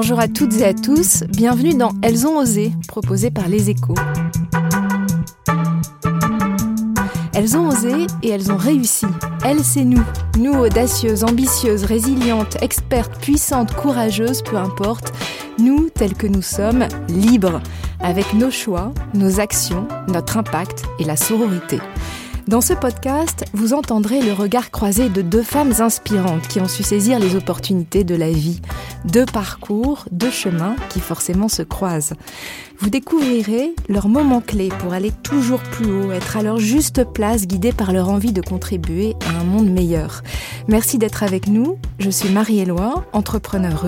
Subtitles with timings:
[0.00, 3.96] Bonjour à toutes et à tous, bienvenue dans Elles ont osé, proposé par Les Échos.
[7.34, 9.06] Elles ont osé et elles ont réussi.
[9.44, 10.04] Elles, c'est nous.
[10.38, 15.12] Nous, audacieuses, ambitieuses, résilientes, expertes, puissantes, courageuses, peu importe.
[15.58, 17.60] Nous, tels que nous sommes, libres,
[17.98, 21.80] avec nos choix, nos actions, notre impact et la sororité.
[22.48, 26.82] Dans ce podcast, vous entendrez le regard croisé de deux femmes inspirantes qui ont su
[26.82, 28.62] saisir les opportunités de la vie.
[29.04, 32.14] Deux parcours, deux chemins qui forcément se croisent.
[32.80, 37.46] Vous découvrirez leurs moments clés pour aller toujours plus haut, être à leur juste place,
[37.46, 40.22] guidés par leur envie de contribuer à un monde meilleur.
[40.68, 41.76] Merci d'être avec nous.
[41.98, 43.86] Je suis Marie-Éloi, entrepreneure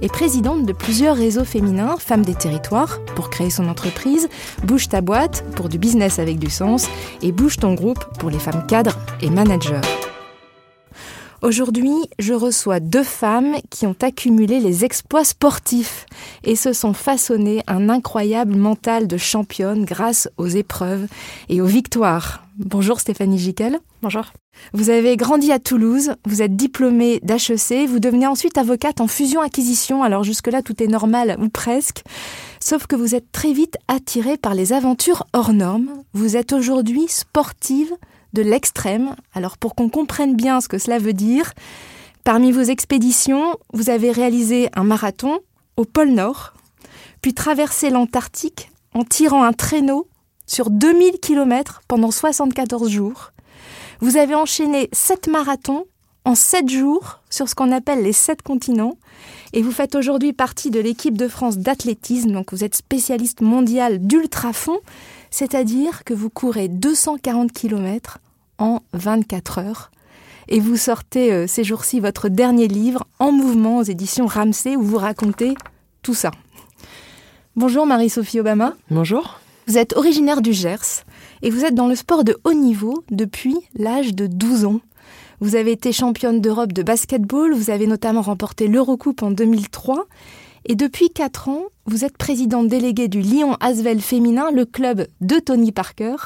[0.00, 4.28] et présidente de plusieurs réseaux féminins, Femmes des territoires, pour créer son entreprise,
[4.64, 6.88] Bouge ta boîte, pour du business avec du sens,
[7.20, 9.80] et Bouge ton groupe, pour les femmes cadres et managers.
[11.42, 16.04] Aujourd'hui, je reçois deux femmes qui ont accumulé les exploits sportifs
[16.44, 21.06] et se sont façonnées un incroyable mental de championne grâce aux épreuves
[21.48, 22.44] et aux victoires.
[22.58, 23.80] Bonjour Stéphanie Giquel.
[24.02, 24.24] Bonjour.
[24.74, 30.02] Vous avez grandi à Toulouse, vous êtes diplômée d'HEC, vous devenez ensuite avocate en fusion-acquisition,
[30.02, 32.02] alors jusque-là tout est normal ou presque,
[32.62, 35.90] sauf que vous êtes très vite attirée par les aventures hors normes.
[36.12, 37.94] Vous êtes aujourd'hui sportive
[38.32, 39.14] de l'extrême.
[39.34, 41.52] Alors pour qu'on comprenne bien ce que cela veut dire,
[42.24, 45.40] parmi vos expéditions, vous avez réalisé un marathon
[45.76, 46.54] au pôle Nord,
[47.22, 50.08] puis traversé l'Antarctique en tirant un traîneau
[50.46, 53.32] sur 2000 km pendant 74 jours.
[54.00, 55.86] Vous avez enchaîné 7 marathons
[56.24, 58.96] en 7 jours sur ce qu'on appelle les 7 continents
[59.52, 63.98] et vous faites aujourd'hui partie de l'équipe de France d'athlétisme, donc vous êtes spécialiste mondial
[63.98, 64.78] d'ultrafond
[65.30, 68.18] c'est-à-dire que vous courez 240 km
[68.58, 69.90] en 24 heures.
[70.48, 74.82] Et vous sortez euh, ces jours-ci votre dernier livre en mouvement aux éditions Ramsey où
[74.82, 75.54] vous racontez
[76.02, 76.30] tout ça.
[77.56, 78.74] Bonjour Marie-Sophie Obama.
[78.90, 79.40] Bonjour.
[79.66, 81.04] Vous êtes originaire du Gers
[81.42, 84.80] et vous êtes dans le sport de haut niveau depuis l'âge de 12 ans.
[85.40, 90.06] Vous avez été championne d'Europe de basketball, vous avez notamment remporté l'Eurocoupe en 2003
[90.66, 95.38] et depuis 4 ans, vous êtes présidente déléguée du Lyon Asvel féminin, le club de
[95.38, 96.16] Tony Parker,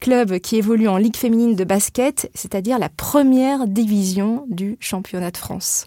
[0.00, 5.36] club qui évolue en Ligue féminine de basket, c'est-à-dire la première division du championnat de
[5.36, 5.84] France.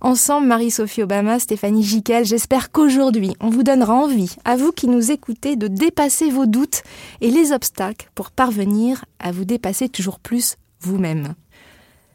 [0.00, 5.10] Ensemble, Marie-Sophie Obama, Stéphanie Giquel, j'espère qu'aujourd'hui, on vous donnera envie, à vous qui nous
[5.10, 6.82] écoutez, de dépasser vos doutes
[7.22, 11.34] et les obstacles pour parvenir à vous dépasser toujours plus vous-même.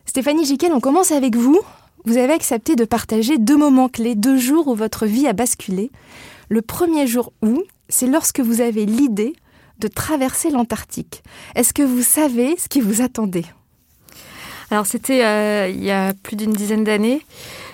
[0.06, 1.60] Stéphanie Giquel, on commence avec vous
[2.10, 5.92] vous avez accepté de partager deux moments clés, deux jours où votre vie a basculé.
[6.50, 9.34] Le premier jour où, c'est lorsque vous avez l'idée
[9.78, 11.22] de traverser l'Antarctique.
[11.54, 13.46] Est-ce que vous savez ce qui vous attendait?
[14.72, 17.22] Alors c'était euh, il y a plus d'une dizaine d'années.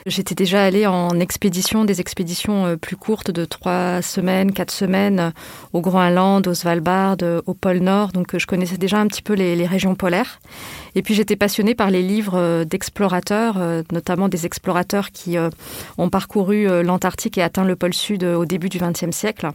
[0.07, 5.19] J'étais déjà allée en expédition, des expéditions euh, plus courtes de trois semaines, quatre semaines,
[5.19, 5.31] euh,
[5.73, 8.11] au Groenland, au Svalbard, euh, au pôle Nord.
[8.11, 10.39] Donc je connaissais déjà un petit peu les, régions polaires.
[10.93, 13.57] Et puis j'étais passionnée par les livres d'explorateurs,
[13.91, 15.37] notamment des explorateurs qui
[15.97, 19.49] ont parcouru l'Antarctique et atteint le pôle Sud au début du XXe siècle.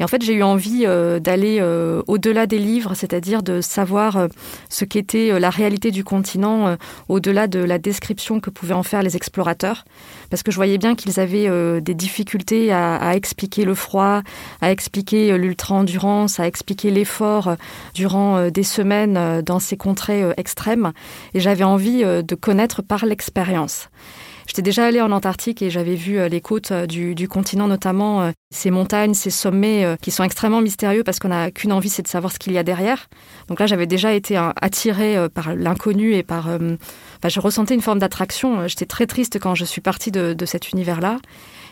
[0.00, 4.16] Et en fait, j'ai eu envie euh, d'aller euh, au-delà des livres, c'est-à-dire de savoir
[4.16, 4.28] euh,
[4.68, 6.76] ce qu'était la réalité du continent,
[7.08, 9.84] au-delà de la description que pouvaient en faire les explorateurs,
[10.30, 11.48] parce que je voyais bien qu'ils avaient
[11.80, 14.22] des difficultés à, à, expliquer le froid,
[14.60, 17.56] à expliquer l'ultra-endurance, à expliquer l'effort
[17.94, 20.92] durant des semaines dans ces contrées extrêmes,
[21.34, 23.88] et j'avais envie de connaître par l'expérience.
[24.48, 28.22] J'étais déjà allée en Antarctique et j'avais vu euh, les côtes euh, du, continent, notamment
[28.22, 32.00] euh, ces montagnes, ces sommets qui sont extrêmement mystérieux parce qu'on n'a qu'une envie, c'est
[32.00, 33.08] de savoir ce qu'il y a derrière.
[33.48, 36.48] Donc là, j'avais déjà été attirée par l'inconnu et par...
[37.24, 38.66] je ressentais une forme d'attraction.
[38.66, 41.18] J'étais très triste quand je suis partie de, cet univers-là.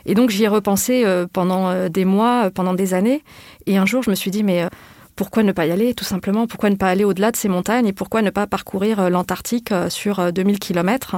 [0.04, 3.24] Et donc j'y ai repensé pendant des mois, pendant des années.
[3.64, 4.68] Et un jour, je me suis dit, mais
[5.16, 6.46] pourquoi ne pas y aller, tout simplement?
[6.46, 10.30] Pourquoi ne pas aller au-delà de ces montagnes et pourquoi ne pas parcourir l'Antarctique sur
[10.30, 11.16] 2000 kilomètres?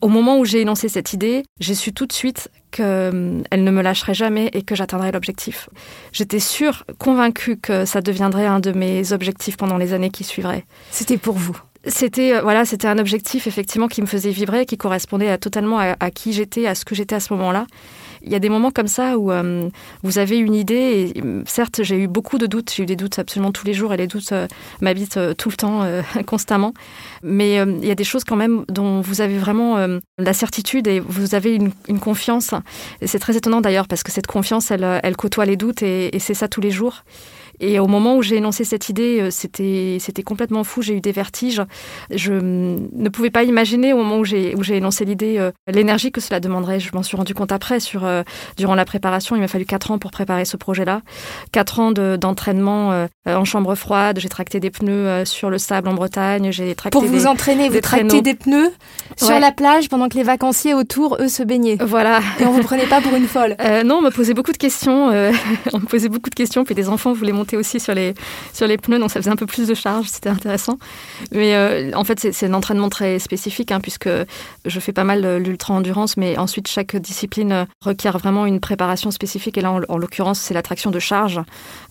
[0.00, 3.82] Au moment où j'ai énoncé cette idée, j'ai su tout de suite qu'elle ne me
[3.82, 5.68] lâcherait jamais et que j'atteindrais l'objectif.
[6.12, 10.64] J'étais sûre, convaincue que ça deviendrait un de mes objectifs pendant les années qui suivraient.
[10.90, 15.36] C'était pour vous C'était voilà, c'était un objectif effectivement qui me faisait vibrer, qui correspondait
[15.38, 17.66] totalement à qui j'étais, à ce que j'étais à ce moment-là.
[18.28, 19.70] Il y a des moments comme ça où euh,
[20.02, 22.94] vous avez une idée, et euh, certes, j'ai eu beaucoup de doutes, j'ai eu des
[22.94, 24.46] doutes absolument tous les jours, et les doutes euh,
[24.82, 25.86] m'habitent tout le temps,
[26.26, 26.74] constamment.
[27.22, 29.78] Mais il y a des choses quand même dont vous avez vraiment
[30.18, 32.50] la certitude et vous avez une, confiance.
[33.04, 36.18] C'est très étonnant d'ailleurs, parce que cette confiance, elle, elle côtoie les doutes, et, et
[36.18, 37.04] c'est ça tous les jours.
[37.60, 40.82] Et au moment où j'ai énoncé cette idée, euh, c'était c'était complètement fou.
[40.82, 41.62] J'ai eu des vertiges.
[42.10, 46.12] Je ne pouvais pas imaginer au moment où j'ai où j'ai énoncé l'idée euh, l'énergie
[46.12, 46.80] que cela demanderait.
[46.80, 48.22] Je m'en suis rendu compte après sur euh,
[48.56, 49.36] durant la préparation.
[49.36, 51.02] Il m'a fallu quatre ans pour préparer ce projet-là.
[51.52, 54.18] Quatre ans d'entraînement en chambre froide.
[54.20, 56.50] J'ai tracté des pneus sur le sable en Bretagne.
[56.52, 57.68] J'ai tracté pour vous entraîner.
[57.68, 58.72] Vous tractez des pneus
[59.16, 61.78] sur la plage pendant que les vacanciers autour eux se baignaient.
[61.80, 62.20] Voilà.
[62.40, 63.56] Et on vous prenait pas pour une folle.
[63.84, 65.08] non, on me posait beaucoup de questions.
[65.72, 66.64] on me posait beaucoup de questions.
[66.64, 68.14] Puis des enfants voulaient monter aussi sur les,
[68.52, 70.78] sur les pneus, donc ça faisait un peu plus de charge, c'était intéressant.
[71.32, 74.08] Mais euh, en fait, c'est un entraînement très spécifique, hein, puisque
[74.64, 79.58] je fais pas mal l'ultra-endurance, mais ensuite, chaque discipline requiert vraiment une préparation spécifique.
[79.58, 81.40] Et là, en, l'occurrence, c'est l'attraction de charge,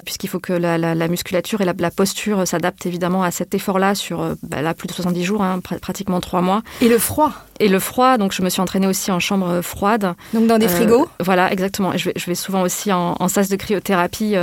[0.08, 4.36] puisqu'il faut que la, musculature et la, posture s'adaptent évidemment à cet effort-là sur euh,
[4.42, 6.62] bah, là, plus de 70 jours, hein, pratiquement 3 mois.
[6.80, 7.34] Et le froid?
[7.60, 10.14] Et le froid, donc je me suis entraînée aussi en chambre froide.
[10.34, 11.10] Donc dans des euh, frigos?
[11.20, 11.92] Voilà, exactement.
[11.92, 14.36] Et je vais, je vais souvent aussi en, en sas de cryothérapie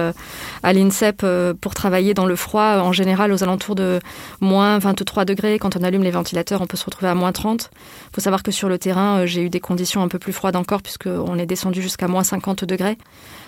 [0.62, 4.00] à l'INSEE euh, pour travailler dans le froid, en général aux alentours de
[4.40, 5.58] moins 23 degrés.
[5.58, 7.70] Quand on allume les ventilateurs, on peut se retrouver à moins 30.
[7.72, 10.32] Il faut savoir que sur le terrain, euh, j'ai eu des conditions un peu plus
[10.32, 12.98] froides encore, puisqu'on est descendu jusqu'à moins 50 degrés.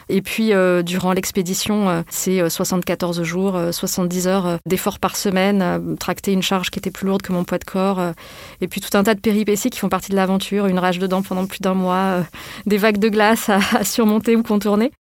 [0.08, 6.42] Et puis, euh, durant l'expédition, c'est 74 jours, 70 heures d'efforts par semaine, tracter une
[6.42, 8.00] charge qui était plus lourde que mon poids de corps,
[8.60, 11.22] et puis tout un tas de péripéties qui font partie de l'aventure, une rage dedans
[11.22, 12.24] pendant plus d'un mois,
[12.66, 14.92] des vagues de glace à surmonter ou contourner.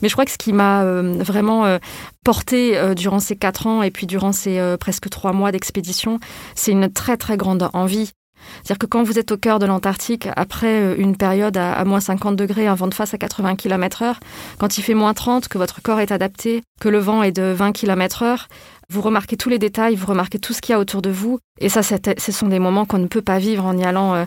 [0.00, 1.78] Mais je crois que ce qui m'a euh, vraiment euh,
[2.24, 6.18] porté euh, durant ces quatre ans et puis durant ces presque trois mois d'expédition,
[6.54, 8.12] c'est une très très grande envie.
[8.56, 12.36] C'est-à-dire que quand vous êtes au cœur de l'Antarctique, après une période à, moins 50
[12.36, 14.20] degrés, un vent de face à 80 km heure,
[14.58, 17.52] quand il fait moins 30, que votre corps est adapté, que le vent est de
[17.52, 18.48] 20 km heure,
[18.88, 21.38] vous remarquez tous les détails, vous remarquez tout ce qu'il y a autour de vous.
[21.60, 24.26] Et ça, ce sont des moments qu'on ne peut pas vivre en y allant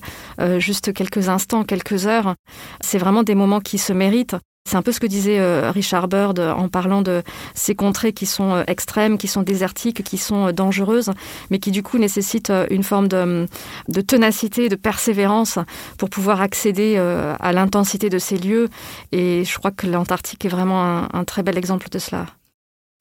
[0.57, 2.33] juste quelques instants, quelques heures.
[2.81, 4.35] C'est vraiment des moments qui se méritent.
[4.67, 7.21] C'est un peu ce que disait euh, Richard Bird en parlant de
[7.53, 11.11] ces contrées qui sont euh, extrêmes, qui sont désertiques, qui sont euh, dangereuses,
[11.51, 13.45] mais qui du coup nécessitent une forme de,
[13.89, 15.59] de ténacité, de persévérance
[15.99, 18.69] pour pouvoir accéder à l'intensité de ces lieux.
[19.11, 22.25] Et je crois que l'Antarctique est vraiment un, un très bel exemple de cela.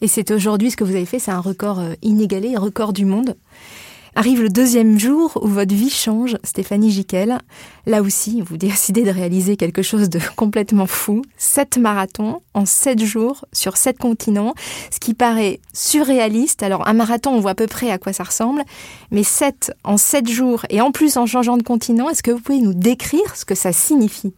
[0.03, 3.37] Et c'est aujourd'hui ce que vous avez fait, c'est un record inégalé, record du monde.
[4.17, 7.39] Arrive le deuxième jour où votre vie change, Stéphanie Jiquel.
[7.85, 11.23] Là aussi, vous décidez de réaliser quelque chose de complètement fou.
[11.37, 14.55] Sept marathons en sept jours sur sept continents,
[14.93, 16.63] ce qui paraît surréaliste.
[16.63, 18.63] Alors, un marathon, on voit à peu près à quoi ça ressemble,
[19.11, 22.41] mais sept en sept jours et en plus en changeant de continent, est-ce que vous
[22.41, 24.33] pouvez nous décrire ce que ça signifie?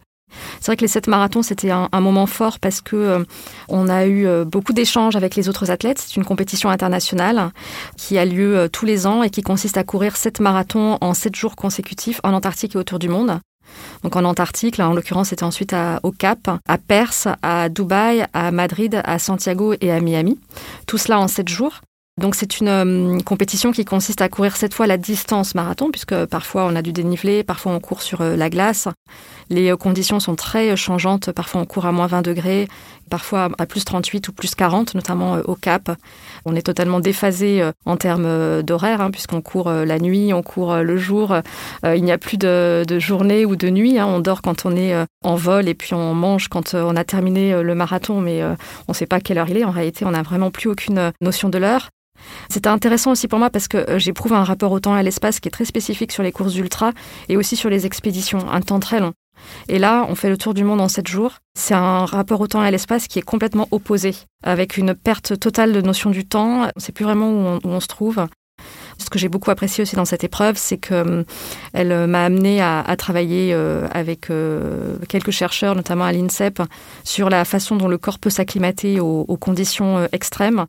[0.60, 3.24] C'est vrai que les sept marathons, c'était un, moment fort parce que euh,
[3.68, 6.02] on a eu euh, beaucoup d'échanges avec les autres athlètes.
[6.04, 7.50] C'est une compétition internationale
[7.96, 11.14] qui a lieu euh, tous les ans et qui consiste à courir sept marathons en
[11.14, 13.40] sept jours consécutifs en Antarctique et autour du monde.
[14.04, 15.74] Donc en Antarctique, en l'occurrence c'était ensuite
[16.04, 20.38] au Cap, à Perse, à Dubaï, à Madrid, à Santiago et à Miami.
[20.86, 21.80] Tout cela en sept jours.
[22.18, 26.24] Donc c'est une euh, compétition qui consiste à courir cette fois la distance marathon, puisque
[26.24, 28.88] parfois on a du dénivelé, parfois on court sur euh, la glace.
[29.50, 32.68] Les euh, conditions sont très changeantes, parfois on court à moins 20 degrés,
[33.10, 35.94] parfois à plus 38 ou plus 40, notamment au Cap.
[36.46, 40.96] On est totalement déphasé en termes d'horaire, hein, puisqu'on court la nuit, on court le
[40.96, 41.36] jour.
[41.84, 43.98] Il n'y a plus de, journée ou de nuit.
[43.98, 44.06] Hein.
[44.06, 47.62] On dort quand on est en vol et puis on mange quand on a terminé
[47.62, 48.56] le marathon, mais on
[48.88, 49.64] ne sait pas quelle heure il est.
[49.64, 51.90] En réalité, on n'a vraiment plus aucune notion de l'heure.
[52.48, 55.02] C'était intéressant aussi pour moi parce que euh, j'éprouve un rapport au temps et à
[55.02, 56.92] l'espace qui est très spécifique sur les courses ultra
[57.28, 59.12] et aussi sur les expéditions, un temps très long.
[59.68, 61.34] Et là, on fait le tour du monde en sept jours.
[61.54, 65.38] C'est un rapport au temps et à l'espace qui est complètement opposé, avec une perte
[65.38, 66.62] totale de notion du temps.
[66.62, 68.26] On ne sait plus vraiment où on, se trouve.
[68.98, 71.24] Ce que j'ai beaucoup apprécié aussi dans cette épreuve, c'est qu'elle euh,
[71.76, 73.52] euh, m'a amené à, travailler
[73.92, 74.30] avec
[75.08, 76.62] quelques chercheurs, notamment à l'INSEP,
[77.04, 80.66] sur la façon dont le corps peut s'acclimater aux, conditions extrêmes.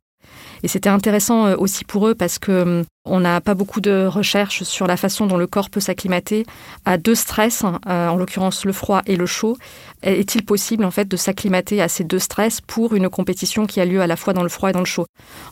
[0.68, 4.06] Et c'était intéressant euh, aussi pour eux parce que hum, on n'a pas beaucoup de
[4.06, 6.46] recherches sur la façon dont le corps peut s'acclimater
[6.84, 9.58] à deux stress, euh, en l'occurrence le froid et le chaud.
[10.04, 13.86] Est-il possible en fait de s'acclimater à ces deux stress pour une compétition qui a
[13.86, 15.06] lieu à la fois dans le froid et dans le chaud?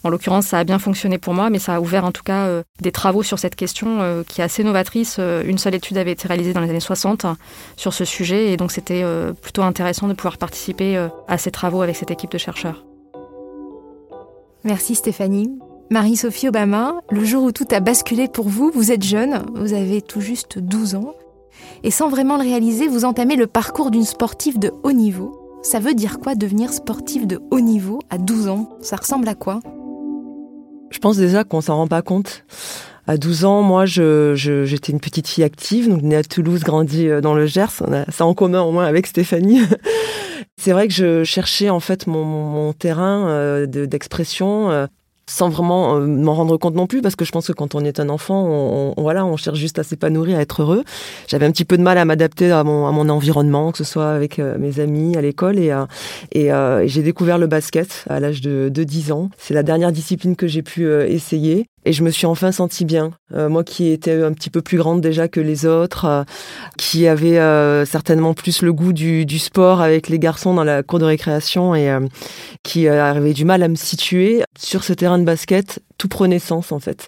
[0.03, 2.48] En l'occurrence, ça a bien fonctionné pour moi, mais ça a ouvert en tout cas
[2.48, 5.17] euh, des travaux sur cette question qui est assez novatrice.
[5.17, 7.25] Une seule étude avait été réalisée dans les années 60
[7.77, 9.05] sur ce sujet, et donc c'était
[9.41, 12.84] plutôt intéressant de pouvoir participer à ces travaux avec cette équipe de chercheurs.
[14.65, 15.60] Merci Stéphanie.
[15.91, 20.01] Marie-Sophie Obama, le jour où tout a basculé pour vous, vous êtes jeune, vous avez
[20.01, 21.13] tout juste 12 ans,
[21.84, 25.60] et sans vraiment le réaliser, vous entamez le parcours d'une sportive de haut niveau.
[25.62, 28.69] Ça veut dire quoi devenir sportive de haut niveau à 12 ans?
[28.81, 29.60] Ça ressemble à quoi?
[30.89, 32.43] Je pense déjà qu'on s'en rend pas compte.
[33.07, 37.07] À 12 ans, moi, j'étais je, une petite fille active, donc née à Toulouse, grandie
[37.07, 37.81] euh, dans le Gers.
[37.81, 39.59] On a ça en commun au moins avec Stéphanie.
[40.57, 44.71] C'est vrai que je cherchais en fait mon, mon terrain euh, d'expression.
[44.71, 44.88] Euh,
[45.27, 47.83] sans vraiment euh, m'en rendre compte non plus, parce que je pense que quand on
[47.83, 50.83] est un enfant, on, voilà, on cherche juste à s'épanouir, à être heureux.
[51.27, 53.83] J'avais un petit peu de mal à m'adapter à mon, à mon environnement, que ce
[53.83, 55.85] soit avec euh, mes amis à l'école, et, euh,
[56.31, 59.29] et j'ai découvert le basket à l'âge de, de 10 ans.
[59.38, 61.67] C'est la dernière discipline que j'ai pu essayer.
[61.86, 63.12] Et je me suis enfin sentie bien.
[63.32, 66.25] moi qui étais un petit peu plus grande déjà que les autres,
[66.77, 67.38] qui avait
[67.86, 71.75] certainement plus le goût du, du, sport avec les garçons dans la cour de récréation
[71.75, 71.96] et
[72.63, 76.72] qui avait du mal à me situer sur ce terrain de basket, tout prenait sens
[76.72, 77.08] en fait.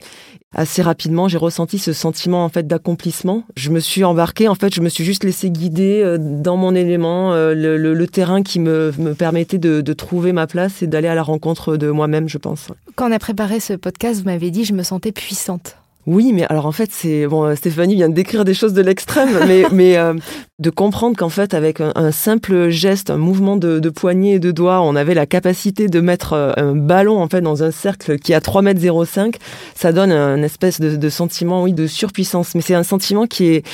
[0.56, 3.44] Assez rapidement, j'ai ressenti ce sentiment en fait d'accomplissement.
[3.58, 6.74] Je me suis embarquée, en fait, je me suis juste laissé guider euh, dans mon
[6.74, 11.16] élément, euh, le, terrain qui me, permettait de, de, trouver ma place et d'aller à
[11.16, 12.70] la rencontre de moi-même, je pense.
[12.96, 15.78] Quand on a préparé ce podcast, vous m'avez dit je me sentais puissante.
[16.08, 17.44] Oui, mais alors en fait, c'est bon.
[17.44, 20.14] Euh, Stéphanie vient de décrire des choses de l'extrême, mais mais euh,
[20.58, 24.52] de comprendre qu'en fait, avec un, simple geste, un mouvement de, de poignet et de
[24.52, 28.18] doigts, on avait la capacité de mettre euh, un ballon en fait dans un cercle
[28.20, 29.36] qui a 3 mètres 05,
[29.76, 32.56] ça donne un espèce de, de sentiment, oui, de surpuissance.
[32.56, 33.66] Mais c'est un sentiment qui est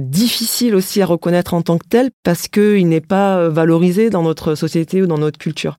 [0.00, 4.56] difficile aussi à reconnaître en tant que tel parce qu'il n'est pas valorisé dans notre
[4.56, 5.76] société ou dans notre culture.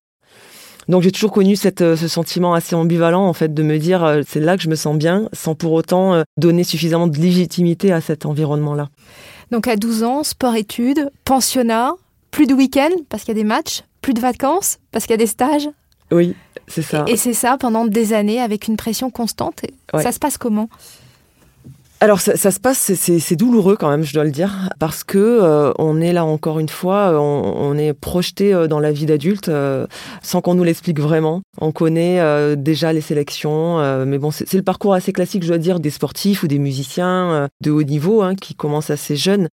[0.89, 4.03] Donc j'ai toujours connu cette, euh, ce sentiment assez ambivalent en fait de me dire
[4.03, 7.17] euh, c'est là que je me sens bien sans pour autant euh, donner suffisamment de
[7.17, 8.89] légitimité à cet environnement-là.
[9.51, 11.93] Donc à 12 ans, sport-études, pensionnat,
[12.31, 15.13] plus de week-end parce qu'il y a des matchs, plus de vacances parce qu'il y
[15.13, 15.69] a des stages.
[16.11, 16.33] Oui,
[16.67, 17.05] c'est ça.
[17.07, 19.61] Et c'est ça pendant des années avec une pression constante.
[19.93, 20.69] Ça se passe comment?
[22.01, 25.17] Alors ça, ça, se passe, c'est douloureux quand même, je dois le dire, parce que
[25.17, 29.05] euh, on est là encore une fois, on, on est projeté euh, dans la vie
[29.05, 29.85] d'adulte euh,
[30.21, 31.41] sans qu'on nous l'explique vraiment.
[31.59, 35.81] On connaît déjà les sélections, mais bon, c'est le parcours assez classique, je dois dire,
[35.81, 39.49] des sportifs ou des musiciens de haut niveau hein, qui commencent assez jeunes.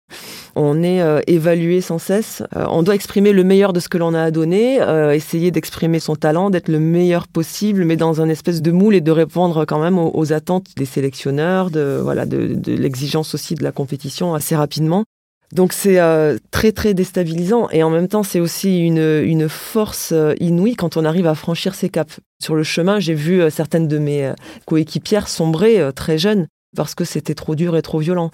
[0.54, 2.42] On est évalué sans cesse.
[2.54, 4.80] on doit exprimer le meilleur de ce que l'on a à donner,
[5.14, 9.00] essayer d'exprimer son talent, d'être le meilleur possible, mais dans un espèce de moule et
[9.00, 12.26] de répondre quand même aux, attentes des sélectionneurs, de voilà
[12.66, 15.04] l'exigence aussi de la compétition assez rapidement.
[15.52, 20.10] Donc c'est euh, très très déstabilisant et en même temps c'est aussi une, une force
[20.12, 22.18] euh, inouïe quand on arrive à franchir ces caps.
[22.42, 24.32] Sur le chemin, j'ai vu euh, certaines de mes
[24.66, 28.30] coéquipières sombrer très jeunes parce que c'était trop dur et trop violent.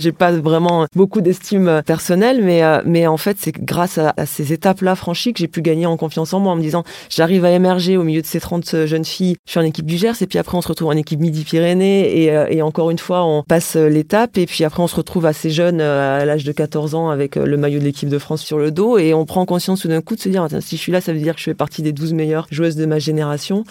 [0.00, 4.52] J'ai pas vraiment beaucoup d'estime personnelle, mais euh, mais en fait c'est grâce à, ces
[4.52, 7.50] étapes-là franchies que j'ai pu gagner en confiance en moi, en me disant j'arrive à
[7.50, 9.38] émerger au milieu de ces 30 jeunes filles.
[9.44, 12.22] Je suis en équipe du Gers et puis après on se retrouve en équipe Midi-Pyrénées
[12.22, 15.26] et, euh, et encore une fois on passe l'étape et puis après on se retrouve
[15.26, 18.42] assez jeune euh, à l'âge de 14 ans avec le maillot de l'équipe de France
[18.42, 20.80] sur le dos et on prend conscience tout d'un coup de se dire si je
[20.80, 23.00] suis là ça veut dire que je fais partie des 12 meilleures joueuses de ma
[23.00, 23.64] génération.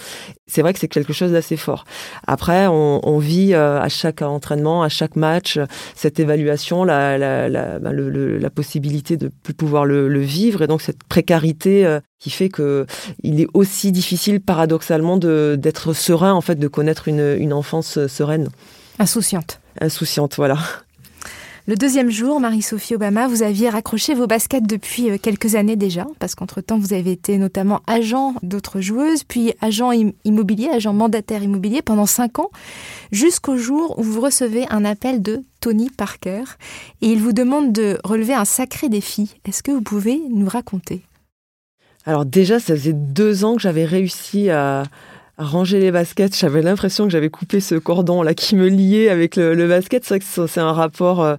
[0.46, 1.86] C'est vrai que c'est quelque chose d'assez fort.
[2.26, 5.58] Après on, on vit à chaque entraînement, à chaque match
[5.96, 10.62] cette évaluation, la, la, la, bah, le, la possibilité de plus pouvoir le, le, vivre
[10.62, 12.86] et donc cette précarité euh, qui fait que
[13.24, 18.08] il est aussi difficile paradoxalement d'être serein en fait, de connaître une, une enfance euh,
[18.08, 18.50] sereine.
[19.00, 19.60] Insouciante.
[19.80, 20.58] Insouciante, voilà.
[21.70, 26.08] Le deuxième jour, Marie-Sophie Obama, vous aviez raccroché vos baskets depuis euh, quelques années déjà,
[26.18, 29.92] parce qu'entre-temps, vous avez été notamment agent d'autres joueuses, puis agent
[30.24, 32.52] immobilier, agent mandataire immobilier pendant cinq ans,
[33.12, 36.46] jusqu'au jour où vous recevez un appel de Tony Parker,
[37.02, 39.36] et il vous demande de relever un sacré défi.
[39.44, 41.02] Est-ce que vous pouvez nous raconter?
[42.06, 44.84] Alors déjà, ça faisait deux ans que j'avais réussi à
[45.38, 46.36] ranger les baskets.
[46.38, 50.04] J'avais l'impression que j'avais coupé ce cordon là qui me liait avec le, basket.
[50.04, 51.36] C'est vrai que c'est un rapport euh,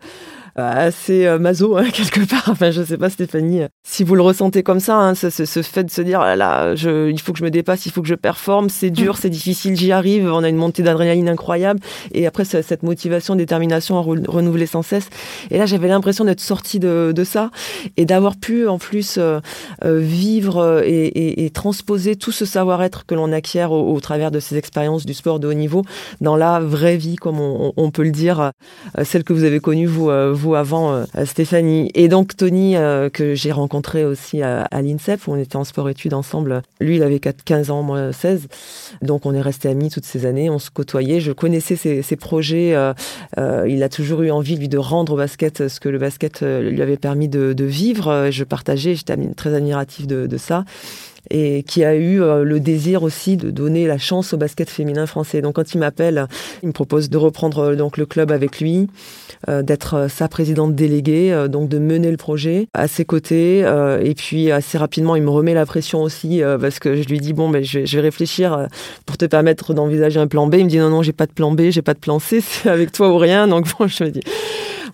[0.59, 2.49] assez euh, maso hein, quelque part.
[2.49, 5.85] Enfin, je sais pas, Stéphanie, si vous le ressentez comme ça, hein, ce, ce, fait
[5.85, 8.09] de se dire ah là, je, il faut que je me dépasse, il faut que
[8.09, 9.19] je performe, c'est dur, mm.
[9.21, 10.31] c'est difficile, j'y arrive.
[10.31, 11.81] On a une montée d'adrénaline incroyable,
[12.13, 15.09] et après cette motivation, détermination à renouveler sans cesse.
[15.51, 17.51] Et là, j'avais l'impression d'être sortie de, de, ça
[17.97, 19.41] et d'avoir pu en plus euh,
[19.85, 24.31] euh, vivre et, et, et, transposer tout ce savoir-être que l'on acquiert au, au, travers
[24.31, 25.83] de ces expériences du sport de haut niveau
[26.21, 28.53] dans la vraie vie, comme on, on peut le dire,
[29.03, 31.91] celle que vous avez connue vous, vous avant euh, Stéphanie.
[31.95, 36.15] Et donc Tony, euh, que j'ai rencontré aussi à, l'INSEP, où on était en sport-études
[36.15, 36.63] ensemble.
[36.81, 38.49] Lui, il avait 4, 15 ans, moi 16.
[39.03, 41.21] Donc on est restés amis toutes ces années, on se côtoyait.
[41.21, 42.75] Je connaissais ses, projets.
[42.75, 46.43] Euh, il a toujours eu envie, lui, de rendre au basket ce que le basket
[46.43, 48.29] lui avait permis de, vivre.
[48.31, 50.65] Je partageais, j'étais très admiratif de ça.
[51.31, 55.07] Et qui a eu euh, le désir aussi de donner la chance au basket féminin
[55.07, 55.41] français.
[55.41, 56.27] Donc quand il m'appelle,
[56.63, 58.89] il me propose de reprendre euh, donc le club avec lui,
[59.49, 63.61] euh, d'être sa présidente déléguée, donc de mener le projet à ses côtés.
[64.03, 67.33] et puis assez rapidement, il me remet la pression aussi parce que je lui dis
[67.33, 68.67] bon, ben je, je vais réfléchir
[69.07, 70.57] pour te permettre d'envisager un plan B.
[70.59, 72.41] Il me dit non non, j'ai pas de plan B, j'ai pas de plan C,
[72.45, 73.49] c'est avec toi ou rien.
[73.49, 74.21] Donc bon, je me dis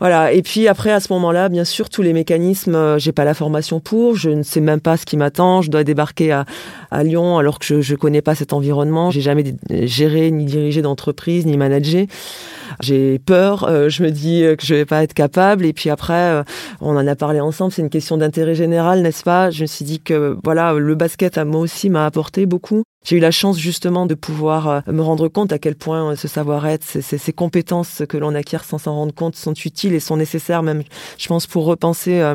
[0.01, 0.33] voilà.
[0.33, 3.35] Et puis après, à ce moment-là, bien sûr, tous les mécanismes, euh, j'ai pas la
[3.35, 5.63] formation pour, je ne sais même pas ce qui m'attend.
[5.63, 6.45] Je dois débarquer à,
[6.91, 9.11] à Lyon alors que je, je connais pas cet environnement.
[9.11, 12.09] J'ai jamais géré ni dirigé d'entreprise ni managé.
[12.81, 13.65] J'ai peur.
[13.69, 15.65] Euh, je me dis que je vais pas être capable.
[15.67, 16.43] Et puis après, euh,
[16.81, 17.73] on en a parlé ensemble.
[17.73, 19.51] C'est une question d'intérêt général, n'est-ce pas?
[19.51, 22.83] Je me suis dit que voilà, le basket à moi aussi m'a apporté beaucoup.
[23.05, 26.17] J'ai eu la chance justement de pouvoir euh, me rendre compte à quel point euh,
[26.17, 30.01] ce savoir-être, ces, ces, compétences que l'on acquiert sans s'en rendre compte sont utiles et
[30.01, 30.83] sont nécessaires même,
[31.19, 32.35] je pense, pour repenser euh,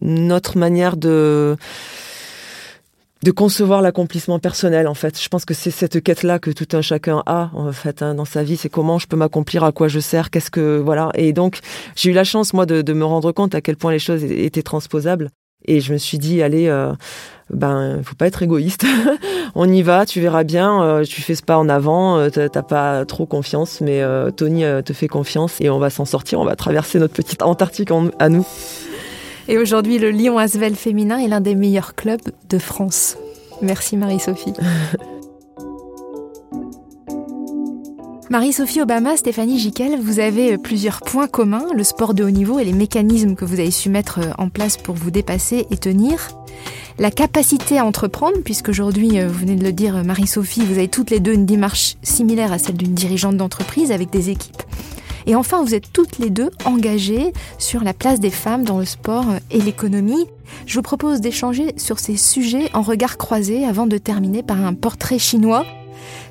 [0.00, 1.56] notre manière de
[3.24, 5.20] de concevoir l'accomplissement personnel en fait.
[5.20, 8.24] Je pense que c'est cette quête-là que tout un chacun a en fait hein, dans
[8.24, 8.56] sa vie.
[8.56, 11.10] C'est comment je peux m'accomplir, à quoi je sers, qu'est-ce que voilà.
[11.14, 11.58] Et donc
[11.96, 14.22] j'ai eu la chance moi de, de, me rendre compte à quel point les choses
[14.22, 15.30] étaient transposables.
[15.64, 16.92] Et je me suis dit allez, euh,
[17.50, 18.84] ben faut pas être égoïste.
[19.54, 20.82] On y va, tu verras bien.
[20.82, 24.64] Euh, tu fais ce pas en avant, euh, t'as pas trop confiance, mais euh, Tony
[24.64, 26.40] euh, te fait confiance et on va s'en sortir.
[26.40, 28.46] On va traverser notre petite Antarctique en, à nous.
[29.48, 33.16] Et aujourd'hui, le Lyon Asvel féminin est l'un des meilleurs clubs de France.
[33.62, 34.52] Merci Marie-Sophie.
[38.30, 42.64] Marie-Sophie Obama, Stéphanie Jiquel, vous avez plusieurs points communs, le sport de haut niveau et
[42.64, 46.28] les mécanismes que vous avez su mettre en place pour vous dépasser et tenir
[46.98, 50.88] la capacité à entreprendre, puisque aujourd'hui, euh, vous venez de le dire, Marie-Sophie, vous avez
[50.88, 54.62] toutes les deux une démarche similaire à celle d'une dirigeante d'entreprise avec des équipes.
[55.26, 58.84] Et enfin, vous êtes toutes les deux engagées sur la place des femmes dans le
[58.84, 60.26] sport et l'économie.
[60.66, 64.74] Je vous propose d'échanger sur ces sujets en regard croisé avant de terminer par un
[64.74, 65.64] portrait chinois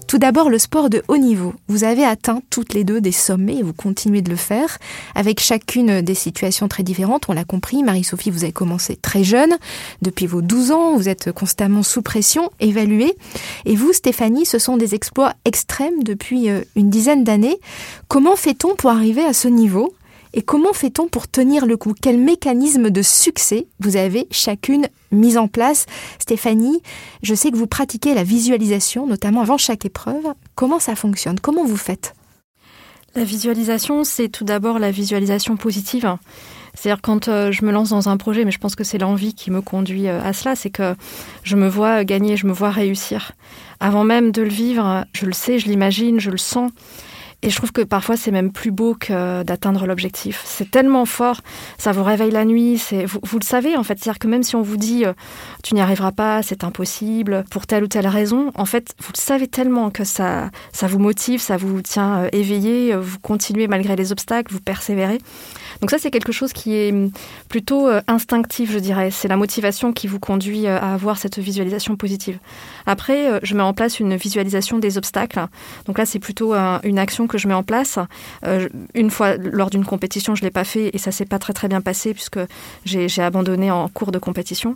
[0.08, 1.54] tout d'abord, le sport de haut niveau.
[1.68, 4.78] Vous avez atteint toutes les deux des sommets et vous continuez de le faire,
[5.16, 7.26] avec chacune des situations très différentes.
[7.28, 9.58] On l'a compris, Marie-Sophie, vous avez commencé très jeune.
[10.02, 13.16] Depuis vos 12 ans, vous êtes constamment sous pression, évaluée.
[13.66, 17.60] Et vous, Stéphanie, ce sont des exploits extrêmes depuis euh, une dizaine d'années.
[18.08, 19.94] Comment fait-on pour arriver à ce niveau?
[20.38, 21.96] Et comment fait-on pour tenir le coup?
[22.00, 25.88] Quel mécanisme de succès vous avez chacune mis en place?
[26.20, 26.84] Stéphanie,
[27.24, 30.28] je sais que vous pratiquez la visualisation, notamment avant chaque épreuve.
[30.54, 31.40] Comment ça fonctionne?
[31.40, 32.14] Comment vous faites?
[33.16, 36.16] La visualisation, c'est tout d'abord la visualisation positive.
[36.76, 39.34] C'est-à-dire quand euh, je me lance dans un projet, mais je pense que c'est l'envie
[39.34, 40.96] qui me conduit euh, à cela, c'est que
[41.42, 43.32] je me vois gagner, je me vois réussir.
[43.80, 46.70] Avant même de le vivre, je le sais, je l'imagine, je le sens.
[47.44, 50.42] Et je trouve que parfois c'est même plus beau que d'atteindre l'objectif.
[50.44, 51.42] C'est tellement fort,
[51.78, 52.80] ça vous réveille la nuit.
[52.80, 55.14] C'est vous, le savez en fait, c'est-à-dire que même si on vous dit euh,
[55.64, 59.22] tu n'y arriveras pas, c'est impossible pour telle ou telle raison, en fait vous le
[59.22, 63.68] savez tellement que ça ça vous motive, ça vous tient euh, éveillé, euh, vous continuez
[63.68, 65.20] malgré les obstacles, vous persévérez.
[65.82, 67.12] Donc ça c'est quelque chose qui est hum,
[67.50, 69.12] plutôt instinctif, je dirais.
[69.12, 72.40] C'est la motivation qui vous conduit à avoir cette visualisation positive.
[72.88, 75.46] Après, je mets en place une visualisation des obstacles.
[75.86, 78.00] Donc là c'est plutôt une action que je mets en place.
[78.46, 81.54] Euh, une fois lors d'une compétition, je l'ai pas fait et ça s'est pas très
[81.54, 82.40] très bien passé puisque
[82.86, 84.76] j'ai abandonné en cours de compétition.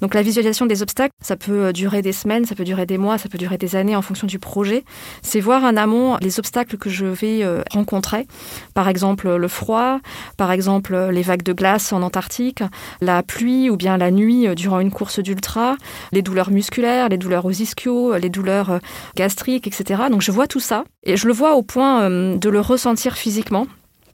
[0.00, 2.98] Donc la visualisation des obstacles, ça peut euh, durer des semaines, ça peut durer des
[2.98, 4.84] mois, ça peut durer des années en fonction du projet.
[5.22, 8.26] C'est voir en amont les obstacles que je vais euh, rencontrer.
[8.74, 10.00] Par exemple le froid,
[10.36, 12.62] par exemple les vagues de glace en Antarctique,
[13.00, 15.76] la pluie ou bien la nuit durant une course d'ultra,
[16.12, 18.80] les douleurs musculaires, les douleurs aux ischios, les douleurs
[19.16, 20.02] gastriques, etc.
[20.10, 23.16] Donc je vois tout ça et je le vois au point euh, de le ressentir
[23.16, 23.66] physiquement.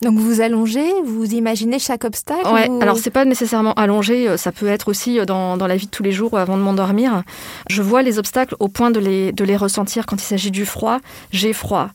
[0.02, 2.80] Donc vous allongez, vous imaginez chaque obstacle Ouais, ou...
[2.82, 5.86] alors c'est pas nécessairement allongé, euh, ça peut être aussi euh, dans, dans la vie
[5.86, 7.22] de tous les jours avant de m'endormir.
[7.68, 10.66] Je vois les obstacles au point de les, de les ressentir quand il s'agit du
[10.66, 10.98] froid,
[11.30, 11.88] j'ai froid.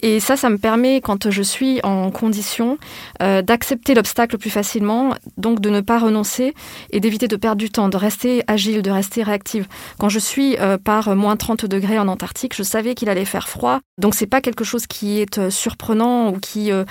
[0.00, 2.78] Et ça, ça me permet, quand je suis en condition,
[3.22, 6.54] euh, d'accepter l'obstacle plus facilement, donc de ne pas renoncer
[6.90, 9.66] et d'éviter de perdre du temps, de rester agile, de rester réactive.
[9.98, 13.48] Quand je suis euh, par moins 30 degrés en Antarctique, je savais qu'il allait faire
[13.48, 16.84] froid, donc c'est pas quelque chose qui est euh, surprenant ou qui euh,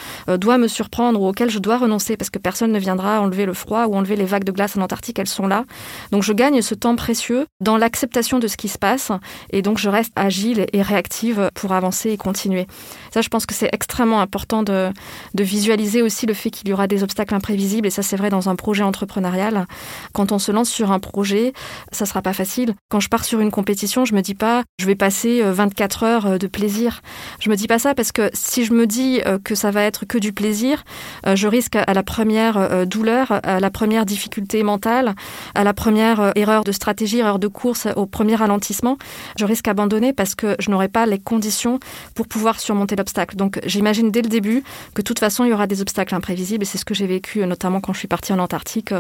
[0.45, 3.47] euh, doit me surprendre ou auquel je dois renoncer parce que personne ne viendra enlever
[3.47, 5.65] le froid ou enlever les vagues de glace en Antarctique, elles sont là.
[6.12, 9.12] Donc je gagne ce temps précieux dans l'acceptation de ce qui se passe
[9.49, 12.67] et donc je reste agile et réactive pour avancer et continuer.
[13.12, 14.91] Ça, je pense que c'est extrêmement important de,
[15.34, 17.88] de, visualiser aussi le fait qu'il y aura des obstacles imprévisibles.
[17.88, 19.65] Et ça, c'est vrai dans un projet entrepreneurial.
[20.13, 21.53] Quand on se lance sur un projet,
[21.91, 22.75] ça sera pas facile.
[22.89, 26.39] Quand je pars sur une compétition, je me dis pas, je vais passer 24 heures
[26.39, 27.01] de plaisir.
[27.39, 30.05] Je me dis pas ça parce que si je me dis que ça va être
[30.05, 30.84] que du plaisir,
[31.26, 35.15] je risque à la première douleur, à la première difficulté mentale,
[35.56, 38.98] à la première erreur de stratégie, erreur de course, au premier ralentissement,
[39.38, 41.80] je risque d'abandonner parce que je n'aurai pas les conditions
[42.13, 43.36] pour pouvoir surmonter l'obstacle.
[43.36, 46.63] Donc j'imagine dès le début que de toute façon il y aura des obstacles imprévisibles
[46.63, 48.93] et c'est ce que j'ai vécu notamment quand je suis partie en Antarctique.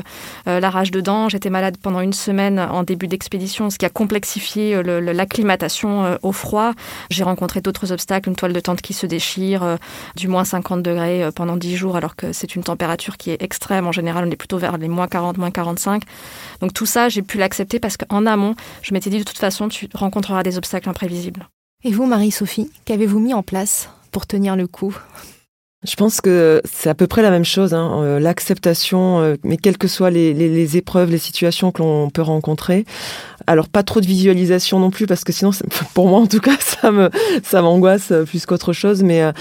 [0.45, 4.81] la rage dedans, j'étais malade pendant une semaine en début d'expédition, ce qui a complexifié
[4.83, 6.73] l'acclimatation au froid.
[7.09, 9.77] J'ai rencontré d'autres obstacles, une toile de tente qui se déchire, euh,
[10.15, 13.41] du moins 50 degrés euh, pendant 10 jours, alors que c'est une température qui est
[13.41, 13.87] extrême.
[13.87, 16.03] En général, on est plutôt vers les moins 40, moins 45.
[16.61, 19.67] Donc tout ça, j'ai pu l'accepter parce qu'en amont, je m'étais dit de toute façon,
[19.67, 21.47] tu rencontreras des obstacles imprévisibles.
[21.83, 24.97] Et vous, Marie-Sophie, qu'avez-vous mis en place pour tenir le coup?
[25.83, 28.01] Je pense que c'est à peu près la même chose, hein.
[28.01, 32.09] Euh, l'acceptation, euh, mais quelles que soient les, les, les épreuves, les situations que l'on
[32.09, 32.85] peut rencontrer.
[33.47, 35.51] Alors pas trop de visualisation non plus, parce que sinon,
[35.93, 37.09] pour moi en tout cas, ça me
[37.43, 39.03] ça m'angoisse plus qu'autre chose.
[39.03, 39.31] Mais euh,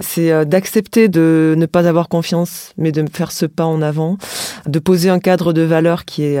[0.00, 4.18] c'est d'accepter de ne pas avoir confiance, mais de faire ce pas en avant,
[4.66, 6.40] de poser un cadre de valeur qui est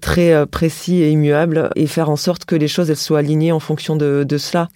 [0.00, 3.60] très précis et immuable, et faire en sorte que les choses elles soient alignées en
[3.60, 4.68] fonction de, de cela.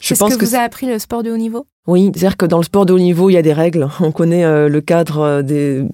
[0.00, 1.66] Je pense ce que, que vous a appris le sport de haut niveau?
[1.86, 3.88] Oui, c'est-à-dire que dans le sport de haut niveau, il y a des règles.
[4.00, 5.84] On connaît euh, le cadre euh, des,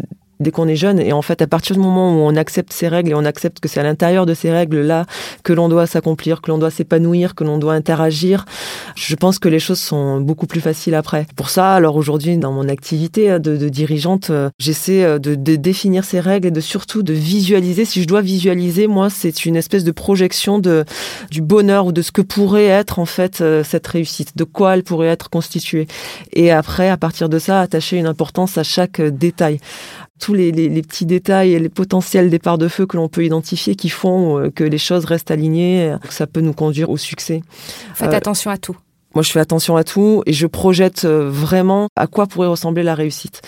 [0.41, 0.99] dès qu'on est jeune.
[0.99, 3.61] Et en fait, à partir du moment où on accepte ces règles et on accepte
[3.61, 5.07] que c'est à l'intérieur de ces règles-là
[5.43, 8.45] que l'on doit s'accomplir, que l'on doit s'épanouir, que l'on doit interagir,
[8.95, 11.27] je pense que les choses sont beaucoup plus faciles après.
[11.37, 15.57] Pour ça, alors aujourd'hui, dans mon activité de, de dirigeante, euh, j'essaie euh, de, de,
[15.57, 17.85] définir ces règles et de surtout de visualiser.
[17.85, 20.85] Si je dois visualiser, moi, c'est une espèce de projection de,
[21.31, 24.75] du bonheur ou de ce que pourrait être en fait euh, cette réussite, de quoi
[24.75, 25.87] elle pourrait être constituée.
[26.33, 29.59] Et après, à partir de ça, attacher une importance à chaque détail
[30.19, 30.53] tous les,
[30.83, 34.51] petits détails et les potentiels départs de feu que l'on peut identifier qui font euh,
[34.51, 37.43] que les choses restent alignées, que ça peut nous conduire au succès.
[37.95, 38.77] Faites euh, attention à tout.
[39.17, 42.83] Moi, je fais attention à tout et je projette euh, vraiment à quoi pourrait ressembler
[42.83, 43.41] la réussite.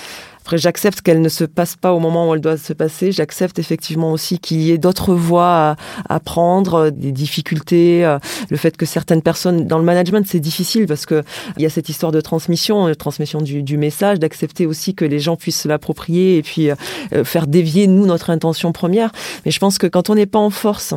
[0.48, 3.12] Après, j'accepte qu'elle ne se passe pas au moment où elle doit se passer.
[3.12, 5.76] J'accepte effectivement aussi qu'il y ait d'autres voies
[6.08, 10.86] à, prendre, des difficultés, euh, le fait que certaines personnes dans le management c'est difficile
[10.86, 11.22] parce que
[11.58, 15.04] il y a cette histoire de transmission, de transmission du, du message, d'accepter aussi que
[15.04, 19.12] les gens puissent se l'approprier et puis euh, faire dévier nous notre intention première.
[19.44, 20.94] Mais je pense que quand on n'est pas en force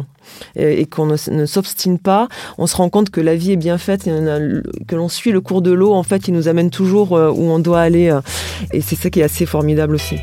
[0.55, 4.07] et, qu'on ne, s'obstine pas, on se rend compte que la vie est bien faite,
[4.07, 4.11] et
[4.87, 7.43] que l'on suit le cours de l'eau, en fait, il nous amène toujours euh, où
[7.43, 8.09] on doit aller.
[8.09, 8.21] Euh,
[8.71, 10.17] et c'est ça qui est assez formidable aussi.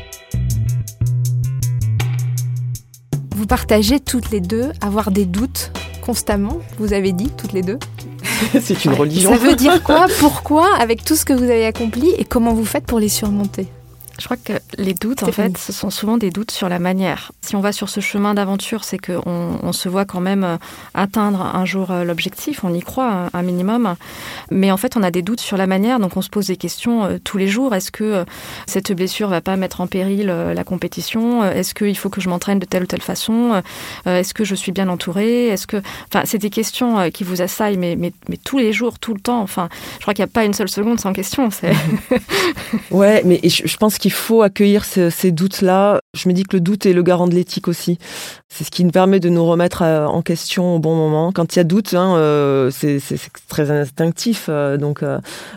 [3.37, 5.71] Vous partagez toutes les deux avoir des doutes
[6.03, 7.79] constamment, vous avez dit toutes les deux
[8.61, 9.31] C'est une religion.
[9.31, 10.07] Ça veut dire quoi?
[10.19, 10.75] Pourquoi?
[10.79, 13.69] Avec tout ce que vous avez accompli et comment vous faites pour les surmonter?
[14.19, 17.31] Je crois que les doutes, en fait, ce sont souvent des doutes sur la manière.
[17.41, 20.57] Si on va sur ce chemin d'aventure, c'est qu'on on se voit quand même euh,
[20.93, 23.95] atteindre un jour euh, l'objectif, on y croit un minimum.
[24.51, 26.57] Mais en fait, on a des doutes sur la manière, donc on se pose des
[26.57, 27.77] questions euh, tous les jours.
[27.77, 28.25] Est-ce que
[28.67, 32.59] cette blessure va pas mettre en péril la compétition Est-ce qu'il faut que je m'entraîne
[32.59, 33.63] de telle ou telle façon
[34.07, 35.77] Est-ce que je suis bien entourée Est-ce que,
[36.09, 39.21] enfin, c'est des questions qui vous assaillent, mais, mais, mais, tous les jours, tout le
[39.21, 39.41] temps.
[39.41, 41.49] Enfin, je crois qu'il n'y a pas une seule seconde sans question.
[42.91, 46.01] ouais, mais je pense qu'il il faut accueillir ces, doutes-là.
[46.15, 47.99] Je me dis que le doute est le garant de l'éthique aussi.
[48.49, 51.31] C'est ce qui nous permet de nous remettre euh, en question au bon moment.
[51.31, 53.03] Quand il y a doute, hein, euh, c'est
[53.49, 54.47] très instinctif.
[54.49, 55.05] Euh, donc,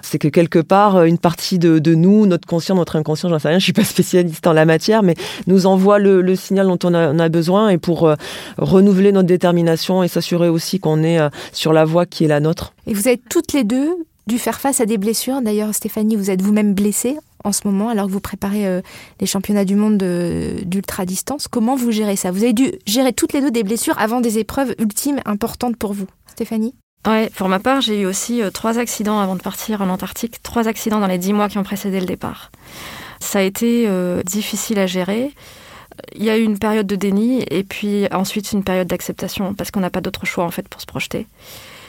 [0.02, 3.60] c'est que quelque part, une partie de, nous, notre conscient, notre inconscient, j'en sais rien,
[3.60, 5.16] je suis pas spécialiste en la matière, mais
[5.48, 8.14] nous envoie le, signal dont on a, besoin et pour
[8.58, 11.20] renouveler notre détermination et s'assurer aussi qu'on est
[11.54, 12.74] sur la voie qui est la nôtre.
[12.86, 13.96] Et vous êtes toutes les deux
[14.28, 15.42] dû faire face à des blessures.
[15.42, 18.82] D'ailleurs, Stéphanie, vous êtes vous-même blessée en ce moment, alors que vous préparez euh,
[19.20, 21.48] les championnats du monde d'ultra-distance.
[21.48, 22.32] Comment vous gérez ça?
[22.32, 25.94] Vous avez dû gérer toutes les deux des blessures avant des épreuves ultimes importantes pour
[25.94, 26.08] vous.
[26.28, 26.76] Stéphanie?
[27.08, 30.44] Ouais, pour ma part, j'ai eu aussi euh, trois accidents avant de partir en Antarctique,
[30.44, 32.52] trois accidents dans les dix mois qui ont précédé le départ.
[33.20, 35.32] Ça a été euh, difficile à gérer.
[36.16, 39.72] Il y a eu une période de déni et puis ensuite une période d'acceptation parce
[39.72, 41.28] qu'on n'a pas d'autre choix en fait pour se projeter.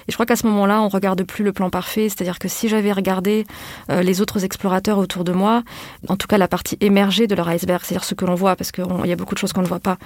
[0.08, 2.08] Et je crois qu'à ce moment-là, on regarde plus le plan parfait.
[2.08, 3.46] C'est-à-dire que si j'avais regardé
[3.90, 5.62] euh, les autres explorateurs autour de moi,
[6.08, 8.72] en tout cas la partie émergée de leur iceberg, c'est-à-dire ce que l'on voit, parce
[8.72, 9.98] qu'il y a beaucoup de choses qu'on ne voit pas,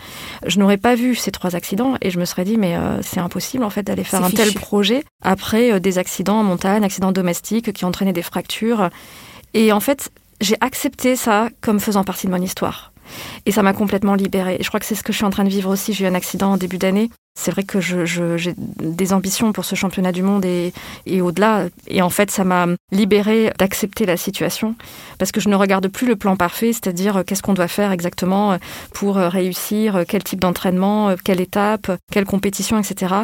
[0.47, 3.21] je n'aurais pas vu ces trois accidents et je me serais dit, mais euh, c'est
[3.21, 7.13] impossible en fait d'aller faire un tel projet après euh, des accidents en montagne, accidents
[7.13, 8.91] domestiques qui entraînaient des fractures.
[9.55, 12.93] Et en fait, j'ai accepté ça comme faisant partie de mon histoire.
[13.47, 14.57] Et ça m'a complètement libérée.
[14.59, 15.93] Et je crois que c'est ce que je suis en train de vivre aussi.
[15.93, 17.11] J'ai eu un accident en début d'année.
[17.39, 20.73] C'est vrai que j'ai des ambitions pour ce championnat du monde et,
[21.05, 21.67] et au-delà.
[21.87, 24.75] Et en fait, ça m'a libérée d'accepter la situation
[25.19, 27.93] parce que je ne regarde plus le plan parfait, c'est-à-dire euh, qu'est-ce qu'on doit faire
[27.93, 28.57] exactement euh,
[28.95, 33.15] pour euh, réussir, quel type d'entraînement, quelle étape, quelle compétition, etc.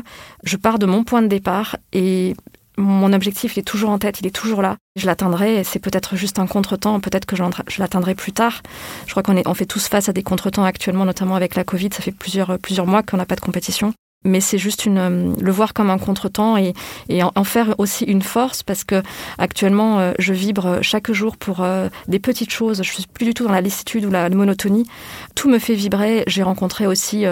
[0.45, 2.35] Je pars de mon point de départ et
[2.77, 4.77] mon objectif est toujours en tête, il est toujours là.
[4.97, 8.63] Je l'atteindrai, c'est peut-être juste un contretemps, peut-être que je l'atteindrai plus tard.
[9.07, 11.91] Je crois qu'on on fait tous face à des contretemps actuellement, notamment avec la Covid.
[11.93, 13.93] Ça fait plusieurs, plusieurs mois qu'on n'a pas de compétition
[14.25, 16.75] mais c'est juste une, euh, le voir comme un contretemps et,
[17.09, 19.03] et en, faire aussi une force parce que
[19.39, 22.83] actuellement euh, je vibre chaque jour pour euh, des petites choses.
[22.83, 24.87] Je suis plus du tout dans la lassitude ou la monotonie.
[25.35, 26.25] Tout me fait vibrer.
[26.27, 27.25] J'ai rencontré aussi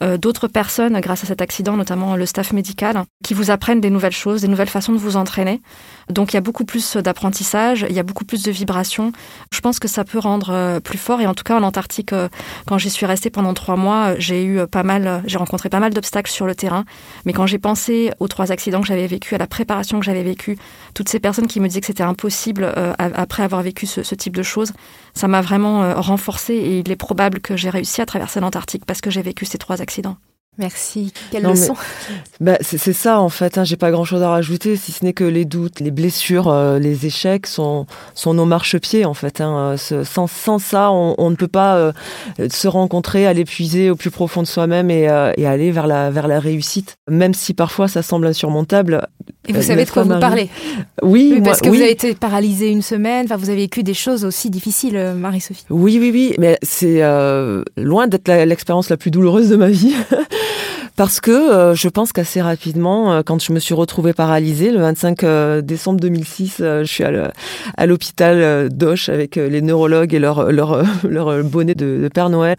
[0.00, 4.12] d'autres personnes grâce à cet accident, notamment le staff médical, qui vous apprennent des nouvelles
[4.12, 5.60] choses, des nouvelles façons de vous entraîner.
[6.08, 9.12] Donc il y a beaucoup plus d'apprentissage, il y a beaucoup plus de vibrations.
[9.52, 12.14] Je pense que ça peut rendre plus fort et en tout cas en Antarctique,
[12.66, 15.92] quand j'y suis restée pendant trois mois, j'ai eu pas mal, j'ai rencontré pas mal
[15.92, 16.84] d'obstacles sur le terrain.
[17.24, 20.22] Mais quand j'ai pensé aux trois accidents que j'avais vécus, à la préparation que j'avais
[20.22, 20.56] vécue,
[20.94, 24.36] toutes ces personnes qui me disaient que c'était impossible euh, après avoir vécu ce, type
[24.36, 24.72] de choses,
[25.14, 28.84] ça m'a vraiment euh, renforcé et il est probable que j'ai réussi à traverser l'Antarctique
[28.86, 30.16] parce que j'ai vécu ces trois accidents.
[30.56, 31.12] Merci.
[31.30, 31.74] Quelle leçon
[32.40, 33.58] bah, C'est ça en fait.
[33.58, 36.48] Hein, J'ai pas grand chose à rajouter, si ce n'est que les doutes, les blessures,
[36.48, 39.40] euh, les échecs sont, sont nos marchepieds en fait.
[39.40, 39.76] Hein.
[39.76, 41.92] Sans, sans, ça, on, on, ne peut pas euh,
[42.50, 46.10] se rencontrer, aller puiser au plus profond de soi-même et, euh, et, aller vers la,
[46.10, 46.96] vers la réussite.
[47.08, 49.06] Même si parfois ça semble insurmontable.
[49.48, 50.48] Et vous savez de quoi vous parlez
[51.02, 53.26] Oui, parce que vous avez été paralysée une semaine.
[53.26, 55.64] Enfin, vous avez vécu des choses aussi difficiles, Marie-Sophie.
[55.70, 56.34] Oui, oui, oui.
[56.38, 57.02] Mais c'est
[57.76, 59.94] loin d'être l'expérience la plus douloureuse de ma vie.
[60.98, 64.80] Parce que euh, je pense qu'assez rapidement, euh, quand je me suis retrouvée paralysée, le
[64.80, 70.82] 25 euh, décembre 2006, je suis à l'hôpital d'Oche avec les neurologues et leur, leur,
[71.08, 72.56] leur bonnet de, de, Père Noël.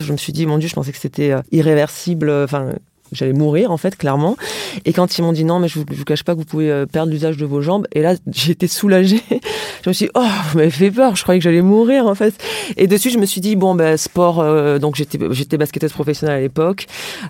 [0.00, 2.28] Je me suis dit, mon Dieu, je pensais que c'était irréversible.
[2.28, 2.70] Enfin,
[3.12, 4.36] j'allais mourir en fait clairement.
[4.84, 6.70] Et quand ils m'ont dit non mais je vous, vous cache pas que vous pouvez
[6.70, 7.86] euh, perdre l'usage de vos jambes.
[7.92, 9.22] Et là j'étais soulagée.
[9.84, 11.14] Je me suis dit oh vous m'avez fait peur.
[11.14, 12.34] Je croyais que j'allais mourir en fait.
[12.76, 16.38] Et dessus je me suis dit bon ben sport euh, donc j'étais j'étais basketteuse professionnelle
[16.38, 16.86] à l'époque.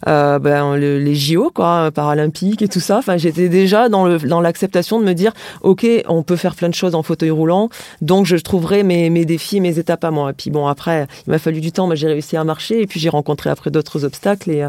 [0.07, 2.99] Euh, ben les JO quoi paralympiques et tout ça.
[2.99, 6.71] Enfin j'étais déjà dans le dans l'acceptation de me dire ok on peut faire plein
[6.71, 7.69] de choses en fauteuil roulant.
[8.01, 10.31] Donc je trouverai mes mes défis mes étapes à moi.
[10.31, 11.87] Et puis bon après il m'a fallu du temps.
[11.87, 12.81] Mais j'ai réussi à marcher.
[12.81, 14.51] Et puis j'ai rencontré après d'autres obstacles.
[14.51, 14.67] Et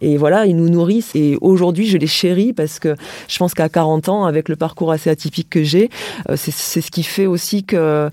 [0.00, 2.96] et voilà ils nous nourrissent et aujourd'hui je les chéris parce que
[3.28, 5.90] je pense qu'à 40 ans, avec le parcours assez atypique que j'ai,
[6.28, 8.10] euh, c'est ce qui fait aussi que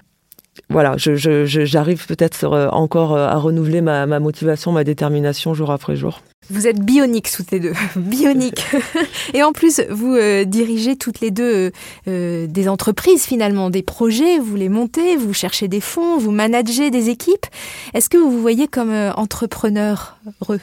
[0.69, 6.21] voilà, j'arrive peut-être euh, encore euh, à renouveler ma, motivation, ma détermination jour après jour.
[6.49, 8.65] Vous êtes bioniques toutes les deux, bioniques.
[9.33, 11.71] Et en plus, vous dirigez toutes les deux
[12.07, 17.09] des entreprises finalement, des projets, vous les montez, vous cherchez des fonds, vous managez des
[17.09, 17.45] équipes.
[17.93, 20.59] Est-ce que vous vous voyez comme entrepreneur heureux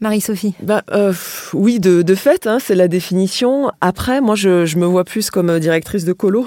[0.00, 1.12] Marie-Sophie bah, euh,
[1.52, 3.70] Oui, de, de fait, hein, c'est la définition.
[3.82, 6.46] Après, moi, je, je, me vois plus comme euh, directrice de colo.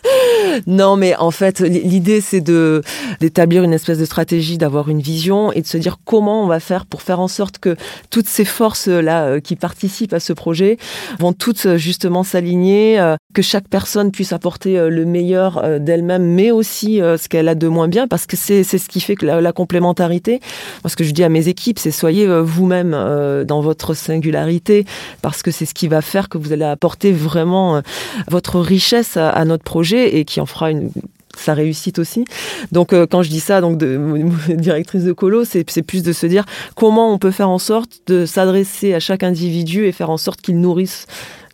[0.66, 2.82] non, mais en fait, l'idée, c'est de
[3.20, 6.58] d'établir une espèce de stratégie, d'avoir une vision et de se dire comment on va
[6.58, 7.76] faire pour faire en sorte que
[8.08, 10.78] toutes ces forces-là euh, qui participent à ce projet
[11.18, 12.98] vont toutes euh, justement s'aligner,
[13.34, 17.88] que chaque personne puisse apporter le meilleur d'elle-même, mais aussi ce qu'elle a de moins
[17.88, 20.40] bien, parce que c'est ce qui fait que la, la complémentarité,
[20.82, 23.92] moi, ce que je dis à mes équipes, c'est soyez vous même euh, dans votre
[23.92, 24.86] singularité,
[25.20, 27.80] parce que c'est ce qui va faire que vous allez apporter vraiment euh,
[28.28, 30.90] votre richesse à, notre projet et qui en fera une
[31.36, 32.24] sa réussite aussi.
[32.72, 33.78] Donc euh, quand je dis ça, donc
[34.48, 38.26] directrice de colo, c'est plus de se dire comment on peut faire en sorte de
[38.26, 41.06] s'adresser à chaque individu et faire en sorte qu'il nourrisse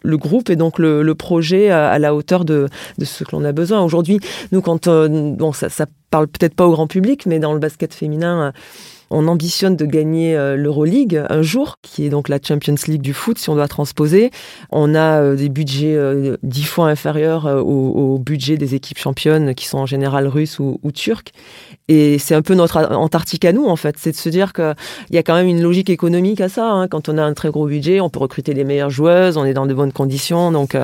[0.03, 2.69] le groupe et donc le, projet à, la hauteur de,
[3.03, 3.83] ce que l'on a besoin.
[3.83, 4.21] Aujourd'hui,
[4.53, 7.93] nous, quand bon, ça, ça parle peut-être pas au grand public, mais dans le basket
[7.93, 8.53] féminin,
[9.11, 13.15] on ambitionne de gagner euh, l'Euroleague un jour, qui est donc la Champions League du
[13.15, 14.31] foot, si on doit transposer.
[14.71, 19.67] On a euh, des budgets euh, dix fois inférieurs au, budget des équipes championnes, qui
[19.67, 21.33] sont en général russes ou, turques.
[21.89, 23.97] Et c'est un peu notre Antarctique à nous, en fait.
[23.99, 24.75] C'est de se dire qu'il
[25.11, 26.71] y a quand même une logique économique à ça.
[26.71, 26.89] Hein.
[26.89, 29.55] Quand on a un très gros budget, on peut recruter les meilleures joueuses, on est
[29.55, 30.51] dans de bonnes conditions.
[30.51, 30.77] Donc,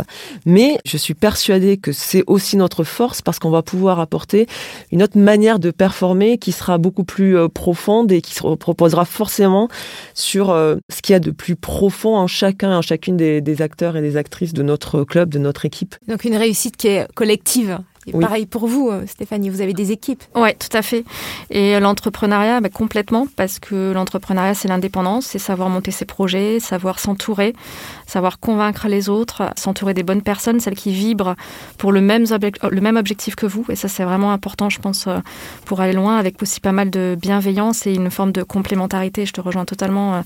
[0.47, 4.47] Mais je suis persuadée que c'est aussi notre force parce qu'on va pouvoir apporter
[4.93, 7.49] une autre manière de performer qui sera beaucoup plus euh,
[8.12, 9.68] et qui se proposera forcément
[10.14, 13.62] sur euh, ce qu'il y a de plus profond en chacun, en chacune des, des
[13.62, 15.96] acteurs et des actrices de notre club, de notre équipe.
[16.09, 17.79] Donc une réussite qui est collective
[18.11, 20.22] pareil pour vous, euh, Stéphanie, vous avez des équipes.
[20.35, 21.05] Oui, tout à fait.
[21.51, 26.98] Et l'entrepreneuriat, bah, complètement, parce que l'entrepreneuriat, c'est l'indépendance, c'est savoir monter ses projets, savoir
[26.98, 27.55] s'entourer,
[28.12, 31.35] savoir convaincre les autres, s'entourer des bonnes personnes, celles qui vibrent
[31.79, 32.25] pour le même,
[32.70, 33.64] le même objectif que vous.
[33.70, 35.18] Et ça, c'est vraiment important, je pense, euh,
[35.64, 39.25] pour aller loin, avec aussi pas mal de bienveillance et une forme de complémentarité.
[39.25, 40.16] Je te rejoins totalement.
[40.16, 40.20] Euh.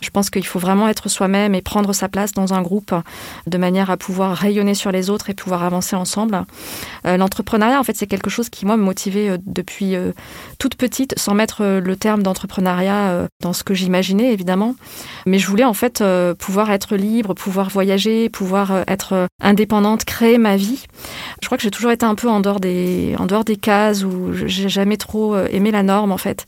[0.00, 2.92] Je pense qu'il faut vraiment être soi-même et prendre sa place dans un groupe
[3.46, 6.44] de manière à pouvoir rayonner sur les autres et pouvoir avancer ensemble
[7.04, 9.94] l'entrepreneuriat, en fait, c'est quelque chose qui, moi, me motivait depuis
[10.58, 14.74] toute petite, sans mettre le terme d'entrepreneuriat dans ce que j'imaginais, évidemment.
[15.26, 16.02] Mais je voulais, en fait,
[16.38, 20.84] pouvoir être libre, pouvoir voyager, pouvoir être indépendante, créer ma vie.
[21.40, 24.04] Je crois que j'ai toujours été un peu en dehors des, en dehors des cases
[24.04, 26.46] où j'ai jamais trop aimé la norme, en fait.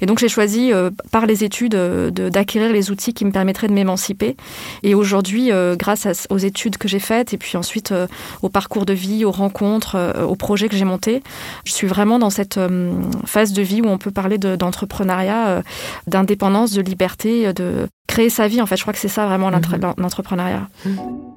[0.00, 0.72] Et donc, j'ai choisi,
[1.10, 4.36] par les études, d'acquérir les outils qui me permettraient de m'émanciper.
[4.82, 7.94] Et aujourd'hui, grâce aux études que j'ai faites et puis ensuite
[8.42, 11.22] au parcours de vie, aux rencontres, euh, aux projets que j'ai montés.
[11.64, 12.92] Je suis vraiment dans cette euh,
[13.24, 15.62] phase de vie où on peut parler d'entrepreneuriat, euh,
[16.06, 18.62] d'indépendance, de liberté, de créer sa vie.
[18.62, 19.94] En fait, je crois que c'est ça vraiment mhm.
[19.98, 20.68] l'entrepreneuriat.
[20.84, 21.33] Mhm.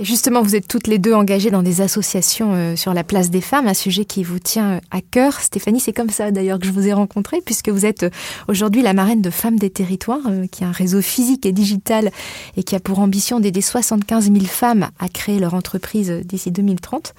[0.00, 3.30] Et justement, vous êtes toutes les deux engagées dans des associations euh, sur la place
[3.30, 5.40] des femmes, un sujet qui vous tient euh, à cœur.
[5.40, 8.10] Stéphanie, c'est comme ça d'ailleurs que je vous ai rencontré, puisque vous êtes euh,
[8.46, 12.12] aujourd'hui la marraine de Femmes des Territoires, qui est un réseau physique et digital
[12.56, 17.12] et qui a pour ambition d'aider 75 000 femmes à créer leur entreprise d'ici 2030.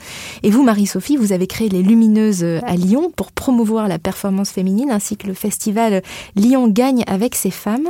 [0.43, 4.89] Et vous, Marie-Sophie, vous avez créé les Lumineuses à Lyon pour promouvoir la performance féminine,
[4.89, 6.01] ainsi que le festival
[6.37, 7.89] Lyon gagne avec ses femmes.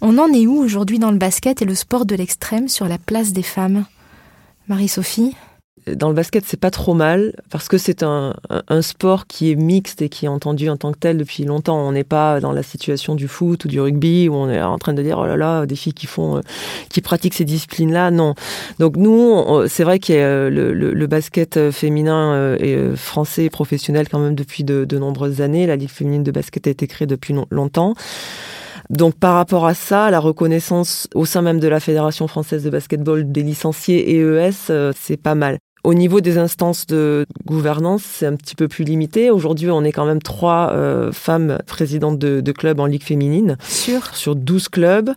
[0.00, 2.98] On en est où aujourd'hui dans le basket et le sport de l'extrême sur la
[2.98, 3.84] place des femmes?
[4.68, 5.34] Marie-Sophie
[5.86, 8.34] dans le basket, c'est pas trop mal parce que c'est un,
[8.80, 11.78] sport qui est mixte et qui est entendu en tant que tel depuis longtemps.
[11.78, 14.78] On n'est pas dans la situation du foot ou du rugby où on est en
[14.78, 16.40] train de dire oh là là des filles qui font, euh,
[16.88, 18.10] qui pratiquent ces disciplines-là.
[18.10, 18.34] Non.
[18.78, 24.34] Donc nous, c'est vrai que euh, le, basket féminin et euh, français professionnel quand même
[24.34, 25.66] depuis de, de nombreuses années.
[25.66, 27.94] La ligue féminine de basket a été créée depuis longtemps.
[28.90, 32.70] Donc par rapport à ça, la reconnaissance au sein même de la Fédération française de
[32.70, 35.58] basketball des licenciés EES, euh, c'est pas mal.
[35.82, 39.30] Au niveau des instances de gouvernance, c'est un petit peu plus limité.
[39.30, 43.58] Aujourd'hui, on est quand même trois euh, femmes présidentes de, clubs en ligue féminine.
[43.60, 45.12] Sur Sur 12 clubs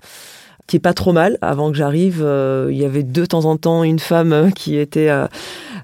[0.68, 1.38] qui est pas trop mal.
[1.42, 5.10] Avant que j'arrive, euh, il y avait de temps en temps une femme qui était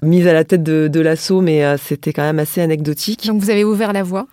[0.02, 3.26] mise à la tête de, de l'assaut, mais c'était quand même assez anecdotique.
[3.26, 4.26] Donc vous avez ouvert la voie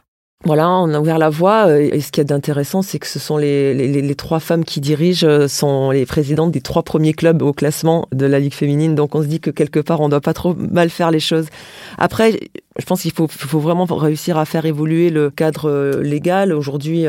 [0.43, 1.67] voilà, on a ouvert la voie.
[1.67, 4.65] Euh, et ce qui est d'intéressant, c'est que ce sont les, les, les, trois femmes
[4.65, 8.53] qui dirigent, euh, sont les présidentes des trois premiers clubs au classement de la Ligue
[8.53, 8.95] féminine.
[8.95, 11.47] Donc on se dit que quelque part, on doit pas trop mal faire les choses.
[11.97, 12.39] Après,
[12.79, 13.27] je pense qu'il faut,
[13.59, 16.53] vraiment réussir à faire évoluer le cadre euh, légal.
[16.53, 17.05] Aujourd'hui,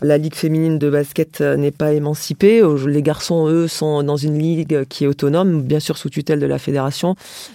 [0.00, 2.62] la Ligue féminine de basket n'est pas émancipée.
[2.86, 6.46] Les garçons, eux, sont dans une ligue qui est autonome, bien sûr sous tutelle de
[6.46, 7.14] la fédération.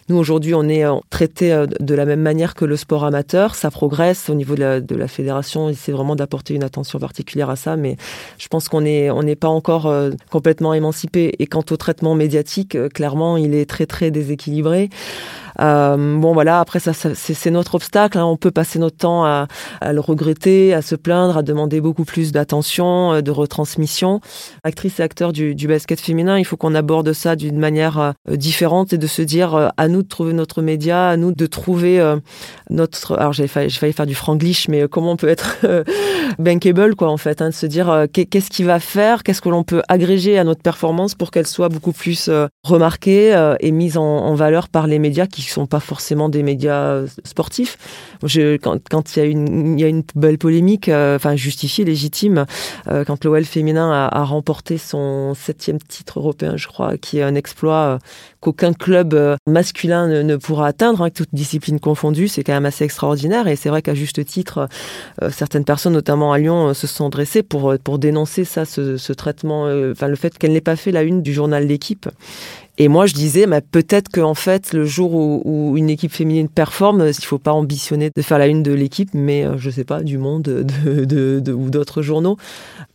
[0.09, 3.55] Nous, aujourd'hui, on est traité de la même manière que le sport amateur.
[3.55, 7.49] Ça progresse au niveau de la, de la fédération essaie vraiment d'apporter une attention particulière
[7.49, 7.97] à ça, mais
[8.37, 11.35] je pense qu'on est on n'est pas encore euh, complètement émancipé.
[11.39, 14.89] Et quant au traitement médiatique, euh, clairement, il est très très déséquilibré.
[15.59, 18.17] Euh, bon voilà, après ça, c'est notre obstacle.
[18.17, 18.25] Hein.
[18.25, 19.47] On peut passer notre temps à,
[19.91, 24.21] le regretter, à se plaindre, à demander beaucoup plus d'attention, euh, de retransmission.
[24.63, 28.93] Actrice et acteur du, basket féminin, il faut qu'on aborde ça d'une manière euh, différente
[28.93, 32.15] et de se dire à nous de trouver notre média, à nous de trouver
[32.69, 33.17] notre.
[33.17, 35.57] Alors j'ai failli, failli, faire du franglish, mais comment on peut être
[36.39, 39.63] bankable quoi en fait, hein, de se dire qu'est-ce qui va faire, qu'est-ce que l'on
[39.63, 42.29] peut agréger à notre performance pour qu'elle soit beaucoup plus
[42.63, 46.91] remarquée et mise en, en valeur par les médias qui sont pas forcément des médias
[46.91, 47.77] euh, sportifs.
[48.21, 52.45] Quand, il y a une, belle polémique, euh, enfin justifiée, légitime,
[52.87, 57.23] euh, quand l'OL féminin a, a, remporté son septième titre européen, je crois, qui est
[57.23, 57.99] un exploit
[58.39, 63.47] qu'aucun club masculin ne, pourra atteindre, hein, toute discipline confondue, c'est quand même assez extraordinaire.
[63.47, 64.67] Et c'est vrai qu'à juste titre,
[65.29, 69.63] certaines personnes, notamment à Lyon, se sont dressées pour pour dénoncer ça, ce, ce traitement,
[69.91, 72.07] enfin le fait qu'elle n'ait pas fait la une du journal L'équipe
[72.79, 77.25] et moi, je disais, peut-être qu'en fait, le jour où, une équipe féminine performe, il
[77.25, 80.19] faut pas ambitionner de faire la une de l'équipe, mais euh, je sais pas, du
[80.19, 82.37] monde de, de, ou d'autres journaux.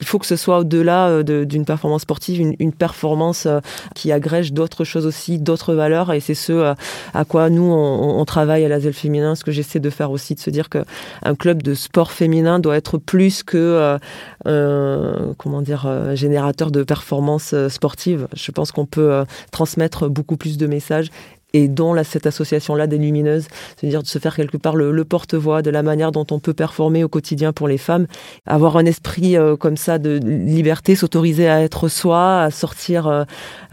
[0.00, 3.58] Il faut que ce soit au-delà euh, d'une performance sportive, une, performance euh,
[3.96, 6.12] qui agrège d'autres choses aussi, d'autres valeurs.
[6.12, 6.74] Et c'est ce
[7.12, 10.34] à quoi nous, on, travaille à la l'ASEL féminin, ce que j'essaie de faire aussi,
[10.34, 13.98] de se dire qu'un club de sport féminin doit être plus que,
[14.46, 18.28] euh, comment dire, générateur de performances sportives.
[18.34, 21.10] Je pense qu'on peut transmettre transmettre beaucoup plus de messages
[21.54, 25.60] et dont là, cette association-là des lumineuses, c'est-à-dire de se faire quelque part le, porte-voix
[25.60, 28.06] de la manière dont on peut performer au quotidien pour les femmes,
[28.46, 33.24] avoir un esprit euh, comme ça de liberté, s'autoriser à être soi, à sortir euh,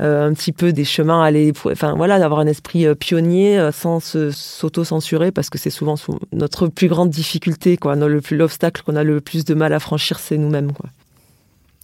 [0.02, 5.32] euh, un petit peu des chemins, aller, enfin voilà, d'avoir un esprit pionnier sans s'auto-censurer
[5.32, 5.96] parce que c'est souvent
[6.34, 10.38] notre plus grande difficulté, quoi, l'obstacle qu'on a le plus de mal à franchir, c'est
[10.38, 10.90] nous-mêmes, quoi.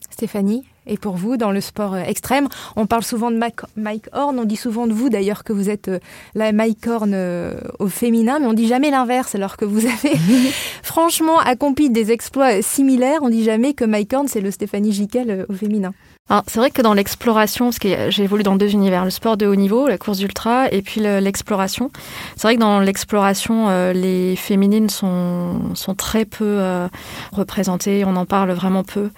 [0.09, 0.65] Stéphanie?
[0.87, 2.47] Et pour vous dans le sport euh, extrême.
[2.75, 5.87] On parle souvent de Mike Horn, on dit souvent de vous d'ailleurs que vous êtes
[5.87, 5.99] euh,
[6.33, 10.15] la Mike Horn euh, au féminin, mais on dit jamais l'inverse alors que vous avez
[10.83, 13.19] franchement accompli des exploits similaires.
[13.21, 15.93] On dit jamais que Mike Horn c'est le Stéphanie Giquel au féminin.
[16.47, 19.45] C'est vrai que dans l'exploration, parce que j'ai évolué dans deux univers, le sport de
[19.45, 21.91] haut niveau, la course d'ultra, et puis l'exploration.
[22.35, 26.87] C'est vrai que dans l'exploration, euh, les féminines sont, sont très peu euh,
[27.31, 29.11] représentées, on en parle vraiment peu.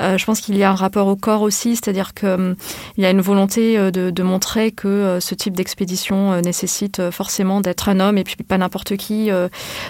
[0.00, 2.54] Euh, je pense qu'il y a un rapport au corps aussi, c'est-à-dire qu'il hum,
[2.96, 8.00] y a une volonté de, de montrer que ce type d'expédition nécessite forcément d'être un
[8.00, 9.28] homme et puis pas n'importe qui.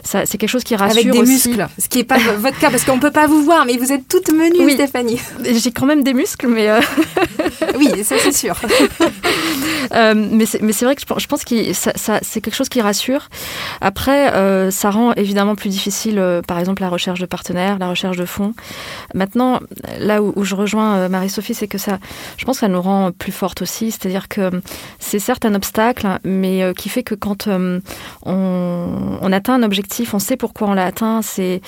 [0.02, 1.50] c'est quelque chose qui rassure Avec des aussi.
[1.50, 3.76] muscles, ce qui n'est pas votre cas, parce qu'on ne peut pas vous voir, mais
[3.76, 5.20] vous êtes toute menue, Stéphanie.
[5.44, 6.80] J'ai quand même des muscles, mais euh,
[7.78, 8.56] oui, ça c'est sûr.
[9.94, 13.28] Euh, mais c'est vrai que je pense que c'est quelque chose qui rassure.
[13.82, 18.16] Après, euh, ça rend évidemment plus difficile, par exemple, la recherche de partenaires, la recherche
[18.16, 18.54] de fonds.
[19.12, 19.60] Maintenant,
[19.98, 21.98] là où, je rejoins Marie-Sophie, c'est que ça,
[22.38, 23.90] je pense que ça nous rend plus fortes aussi.
[23.90, 24.50] C'est-à-dire que
[25.00, 27.82] c'est certes un obstacle, mais qui fait que quand on,
[28.24, 31.20] on, atteint un objectif, on sait pourquoi on l'a atteint.
[31.20, 31.60] C'est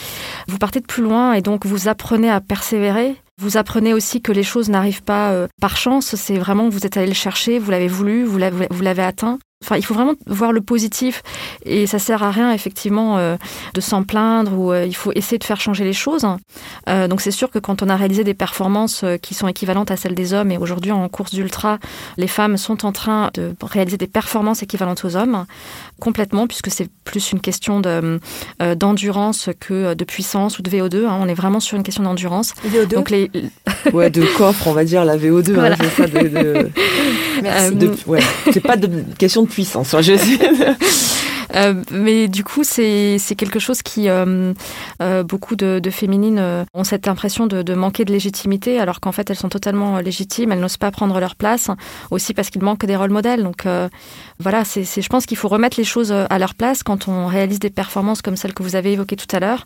[0.49, 4.33] vous partez de plus loin et donc vous apprenez à persévérer vous apprenez aussi que
[4.33, 7.71] les choses n'arrivent pas euh, par chance, c'est vraiment vous êtes allé le chercher, vous
[7.71, 9.39] l'avez voulu, vous l'avez atteint.
[9.65, 11.23] Enfin, il faut vraiment voir le positif
[11.65, 13.37] et ça sert à rien effectivement euh,
[13.73, 16.27] de s'en plaindre ou euh, il faut essayer de faire changer les choses.
[16.91, 19.97] Euh, donc c'est sûr que quand on a réalisé des performances qui sont équivalentes à
[19.97, 21.79] celles des hommes et aujourd'hui en course d'ultra,
[22.19, 25.47] les femmes sont en train de réaliser des performances équivalentes aux hommes
[26.01, 28.21] complètement puisque c'est plus une question de
[28.75, 31.07] d'endurance que de puissance ou de VO2.
[31.07, 31.19] Hein.
[31.19, 32.53] On est vraiment sur une question d'endurance.
[32.69, 32.89] VO2.
[32.89, 33.31] Donc les
[33.95, 35.53] ouais de coffre, on va dire la VO2.
[35.53, 35.77] Hein, voilà.
[35.81, 36.71] Hein, ça de, de...
[37.47, 38.03] Merci.
[38.07, 38.21] ouais,
[38.53, 38.89] c'est pas de
[39.19, 39.95] question de puissance.
[41.55, 44.53] Euh, mais du coup, c'est quelque chose qui, euh,
[45.03, 49.37] euh, beaucoup de, féminines ont cette impression de, manquer de légitimité, alors qu'en fait, elles
[49.37, 51.71] sont totalement légitimes, elles n'osent pas prendre leur place,
[52.11, 53.43] aussi parce qu'il manque des rôles modèles.
[53.43, 53.67] Donc
[54.41, 57.59] voilà, c'est je pense qu'il faut remettre les choses à leur place quand on réalise
[57.59, 59.65] des performances comme celles que vous avez évoquées tout à l'heure.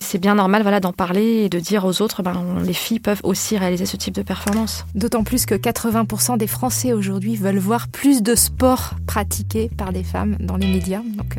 [0.00, 3.20] C'est bien normal voilà, d'en parler et de dire aux autres, ben, les filles peuvent
[3.22, 4.84] aussi réaliser ce type de performance.
[4.94, 10.04] D'autant plus que 80% des Français aujourd'hui veulent voir plus de sport pratiqué par des
[10.04, 11.02] femmes dans les médias.
[11.22, 11.36] Donc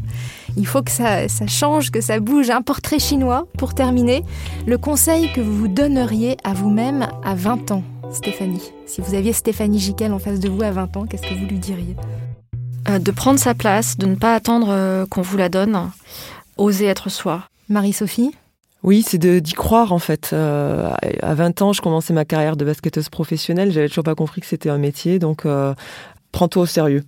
[0.56, 2.50] il faut que ça, change, que ça bouge.
[2.50, 4.24] Un portrait chinois, pour terminer,
[4.66, 8.72] le conseil que vous vous donneriez à vous-même à 20 ans, Stéphanie.
[8.86, 11.46] Si vous aviez Stéphanie Giquel en face de vous à 20 ans, qu'est-ce que vous
[11.46, 11.96] lui diriez?
[12.90, 15.90] Euh, De prendre sa place, de ne pas attendre euh, qu'on vous la donne,
[16.58, 17.44] oser être soi.
[17.70, 18.32] Marie-Sophie?
[18.84, 20.32] Oui, c'est d'y croire en fait.
[20.34, 23.72] Euh, à 20 ans, je commençais ma carrière de basketteuse professionnelle.
[23.72, 25.48] J'avais toujours pas compris que c'était un métier, donc
[26.32, 27.04] prends-toi au sérieux.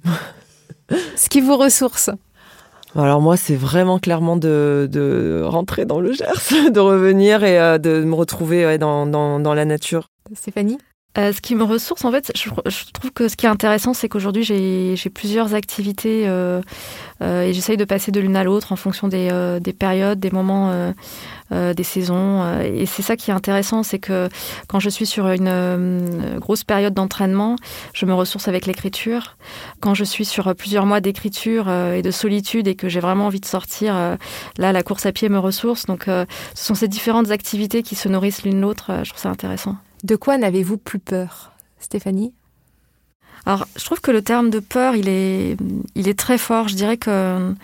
[1.18, 2.10] Ce qui vous ressource
[3.04, 8.04] alors moi, c'est vraiment clairement de, rentrer dans le Gers, de revenir et euh, de
[8.04, 10.10] me retrouver dans, dans, la nature.
[10.34, 10.78] Stéphanie?
[11.18, 12.50] Euh, ce qui me ressource, en fait, je,
[12.92, 16.62] trouve que ce qui est intéressant, c'est qu'aujourd'hui, j'ai plusieurs activités euh,
[17.22, 19.30] euh, et j'essaye de passer de l'une à l'autre en fonction des,
[19.62, 20.94] des, périodes, des moments,
[21.52, 22.60] des saisons.
[22.62, 24.28] et c'est ça qui est intéressant, c'est que
[24.68, 27.56] quand je suis sur une grosse période d'entraînement,
[27.94, 29.38] je me ressource avec l'écriture.
[29.80, 33.40] Quand je suis sur plusieurs mois d'écriture et de solitude et que j'ai vraiment envie
[33.40, 34.18] de sortir,
[34.58, 35.86] là, la course à pied me ressource.
[35.86, 38.92] Donc, ce sont ces différentes activités qui se nourrissent l'une l'autre.
[39.04, 39.76] je trouve ça intéressant.
[40.06, 42.32] De quoi n'avez-vous plus peur, Stéphanie?
[43.48, 45.58] Alors, je trouve que le terme de peur, il est,
[45.96, 46.68] il est très fort.
[46.68, 47.56] Je dirais que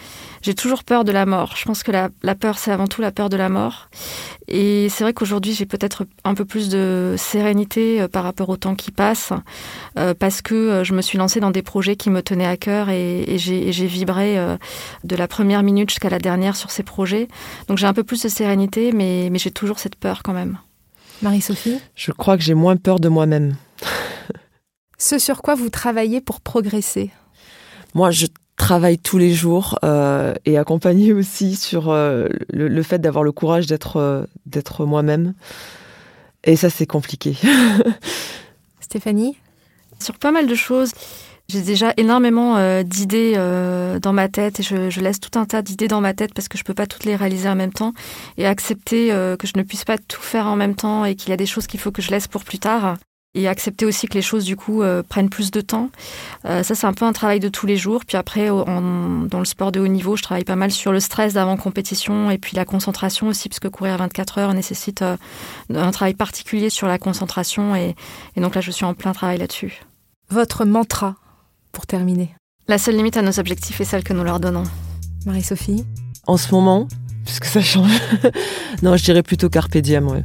[0.42, 1.54] j'ai toujours peur de la mort.
[1.56, 3.90] Je pense que la, peur, c'est avant tout la peur de la mort.
[4.48, 8.58] Et c'est vrai qu'aujourd'hui, j'ai peut-être un peu plus de sérénité euh, par rapport au
[8.58, 9.34] temps qui passe,
[10.00, 12.58] euh, parce que euh, je me suis lancée dans des projets qui me tenaient à
[12.58, 14.36] cœur et, j'ai vibré
[15.04, 17.28] de la première minute jusqu'à la dernière sur ces projets.
[17.68, 20.58] Donc j'ai un peu plus de sérénité, mais j'ai toujours cette peur quand même.
[21.22, 23.56] Marie-Sophie Je crois que j'ai moins peur de moi-même.
[24.98, 27.12] Ce sur quoi vous travaillez pour progresser
[27.94, 33.24] Moi, je travaille tous les jours euh, et accompagné aussi sur euh, le, fait d'avoir
[33.24, 35.34] le courage d'être euh, d'être moi-même.
[36.44, 37.36] Et ça, c'est compliqué.
[38.80, 39.38] Stéphanie?
[40.00, 40.92] Sur pas mal de choses.
[41.52, 45.62] J'ai déjà énormément euh, d'idées euh, dans ma tête et je, laisse tout un tas
[45.62, 47.94] d'idées dans ma tête parce que je peux pas toutes les réaliser en même temps
[48.38, 51.30] et accepter euh, que je ne puisse pas tout faire en même temps et qu'il
[51.30, 52.96] y a des choses qu'il faut que je laisse pour plus tard
[53.34, 55.90] et accepter aussi que les choses du coup prennent plus de temps.
[56.44, 58.04] ça c'est un peu un travail de tous les jours.
[58.06, 61.36] Puis après dans le sport de haut niveau, je travaille pas mal sur le stress
[61.36, 65.02] d'avant compétition et puis la concentration aussi parce que courir à 24 heures nécessite
[65.74, 67.96] un travail particulier sur la concentration et
[68.36, 69.82] donc là je suis en plein travail là-dessus.
[70.30, 71.16] Votre mantra?
[71.72, 72.36] Pour terminer
[72.68, 74.64] La seule limite à nos objectifs est celle que nous leur donnons.
[75.26, 75.86] Marie-Sophie
[76.28, 76.88] En ce moment,
[77.26, 77.92] puisque ça change.
[78.82, 80.24] non, je dirais plutôt Carpe Diem, ouais.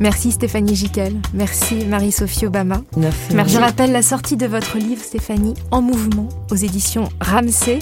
[0.00, 1.20] Merci Stéphanie Giquel.
[1.34, 2.80] Merci Marie-Sophie Obama.
[2.96, 3.54] Merci.
[3.54, 7.80] Je rappelle la sortie de votre livre Stéphanie En mouvement aux éditions Ramsey.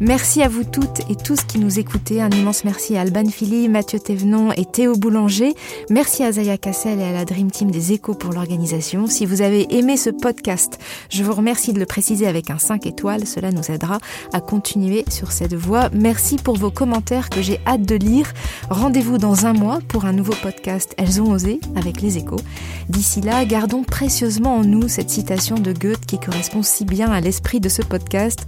[0.00, 2.20] Merci à vous toutes et tous qui nous écoutez.
[2.20, 5.54] Un immense merci à Alban Philly, Mathieu Thévenon et Théo Boulanger.
[5.90, 9.06] Merci à Zaya Cassel et à la Dream Team des Échos pour l'organisation.
[9.06, 12.86] Si vous avez aimé ce podcast, je vous remercie de le préciser avec un 5
[12.86, 13.26] étoiles.
[13.26, 13.98] Cela nous aidera
[14.32, 15.88] à continuer sur cette voie.
[15.92, 18.32] Merci pour vos commentaires que j'ai hâte de lire.
[18.70, 22.40] Rendez-vous dans un mois pour un nouveau podcast Elles ont osé avec les Échos.
[22.88, 27.20] D'ici là, gardons précieusement en nous cette citation de Goethe qui correspond si bien à
[27.20, 28.46] l'esprit de ce podcast.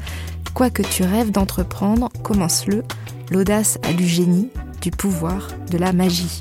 [0.55, 2.83] Quoi que tu rêves d'entreprendre, commence-le.
[3.31, 4.49] L'audace a du génie,
[4.81, 6.41] du pouvoir, de la magie.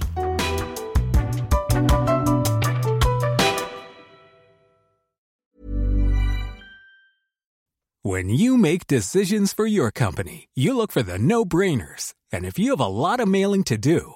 [8.03, 12.13] When you make decisions for your company, you look for the no-brainers.
[12.33, 14.15] And if you have a lot of mailing to do,